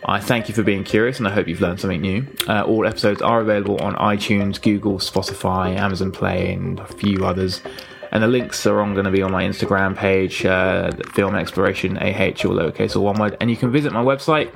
I 0.07 0.19
thank 0.19 0.49
you 0.49 0.57
for 0.57 0.65
being 0.65 0.83
curious 0.83 1.19
and 1.19 1.29
I 1.29 1.31
hope 1.31 1.47
you've 1.47 1.61
learned 1.61 1.79
something 1.79 2.01
new. 2.01 2.27
Uh, 2.49 2.65
all 2.65 2.85
episodes 2.85 3.23
are 3.23 3.41
available 3.41 3.81
on 3.81 3.95
iTunes, 3.95 4.61
Google, 4.61 4.99
Spotify, 4.99 5.77
Amazon 5.77 6.11
Play, 6.11 6.53
and 6.53 6.81
a 6.81 6.87
few 6.89 7.25
others 7.25 7.63
and 8.11 8.23
the 8.23 8.29
links 8.29 8.65
are 8.67 8.81
on 8.81 8.95
going 8.95 9.05
to 9.05 9.11
be 9.11 9.21
on 9.23 9.33
my 9.33 9.45
Instagram 9.45 9.97
page, 9.97 10.45
uh, 10.45 10.91
Film 11.13 11.35
Exploration 11.35 11.97
AH 11.99 12.45
or 12.45 12.55
lowercase 12.55 12.95
or 12.97 13.01
one 13.01 13.19
word. 13.19 13.37
And 13.41 13.51
you 13.51 13.57
can 13.57 13.71
visit 13.71 13.93
my 13.93 14.03
website, 14.03 14.51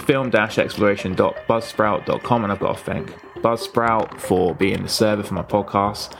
film-exploration.buzzsprout.com, 0.00 2.44
and 2.44 2.52
I've 2.52 2.60
got 2.60 2.76
to 2.76 2.84
thank 2.84 3.10
Buzzsprout 3.36 4.20
for 4.20 4.54
being 4.54 4.82
the 4.82 4.88
server 4.88 5.22
for 5.22 5.34
my 5.34 5.42
podcast. 5.42 6.16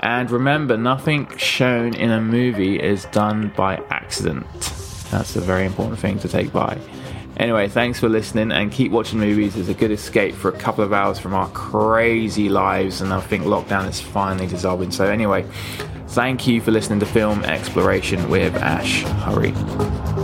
And 0.00 0.30
remember, 0.30 0.76
nothing 0.76 1.36
shown 1.36 1.94
in 1.94 2.10
a 2.10 2.20
movie 2.20 2.80
is 2.80 3.04
done 3.06 3.52
by 3.56 3.76
accident. 3.90 4.46
That's 5.10 5.34
a 5.36 5.40
very 5.40 5.66
important 5.66 5.98
thing 5.98 6.18
to 6.20 6.28
take 6.28 6.52
by. 6.52 6.78
Anyway, 7.36 7.68
thanks 7.68 7.98
for 7.98 8.08
listening 8.08 8.52
and 8.52 8.70
keep 8.70 8.92
watching 8.92 9.18
movies. 9.18 9.56
It's 9.56 9.68
a 9.68 9.74
good 9.74 9.90
escape 9.90 10.34
for 10.34 10.48
a 10.48 10.58
couple 10.58 10.84
of 10.84 10.92
hours 10.92 11.18
from 11.18 11.34
our 11.34 11.48
crazy 11.50 12.48
lives, 12.48 13.00
and 13.00 13.12
I 13.12 13.20
think 13.20 13.44
lockdown 13.44 13.88
is 13.88 14.00
finally 14.00 14.46
dissolving. 14.46 14.90
So, 14.90 15.06
anyway, 15.06 15.46
Thank 16.12 16.46
you 16.46 16.60
for 16.60 16.72
listening 16.72 17.00
to 17.00 17.06
Film 17.06 17.42
Exploration 17.42 18.28
with 18.28 18.54
Ash 18.56 19.00
Hurry. 19.24 20.21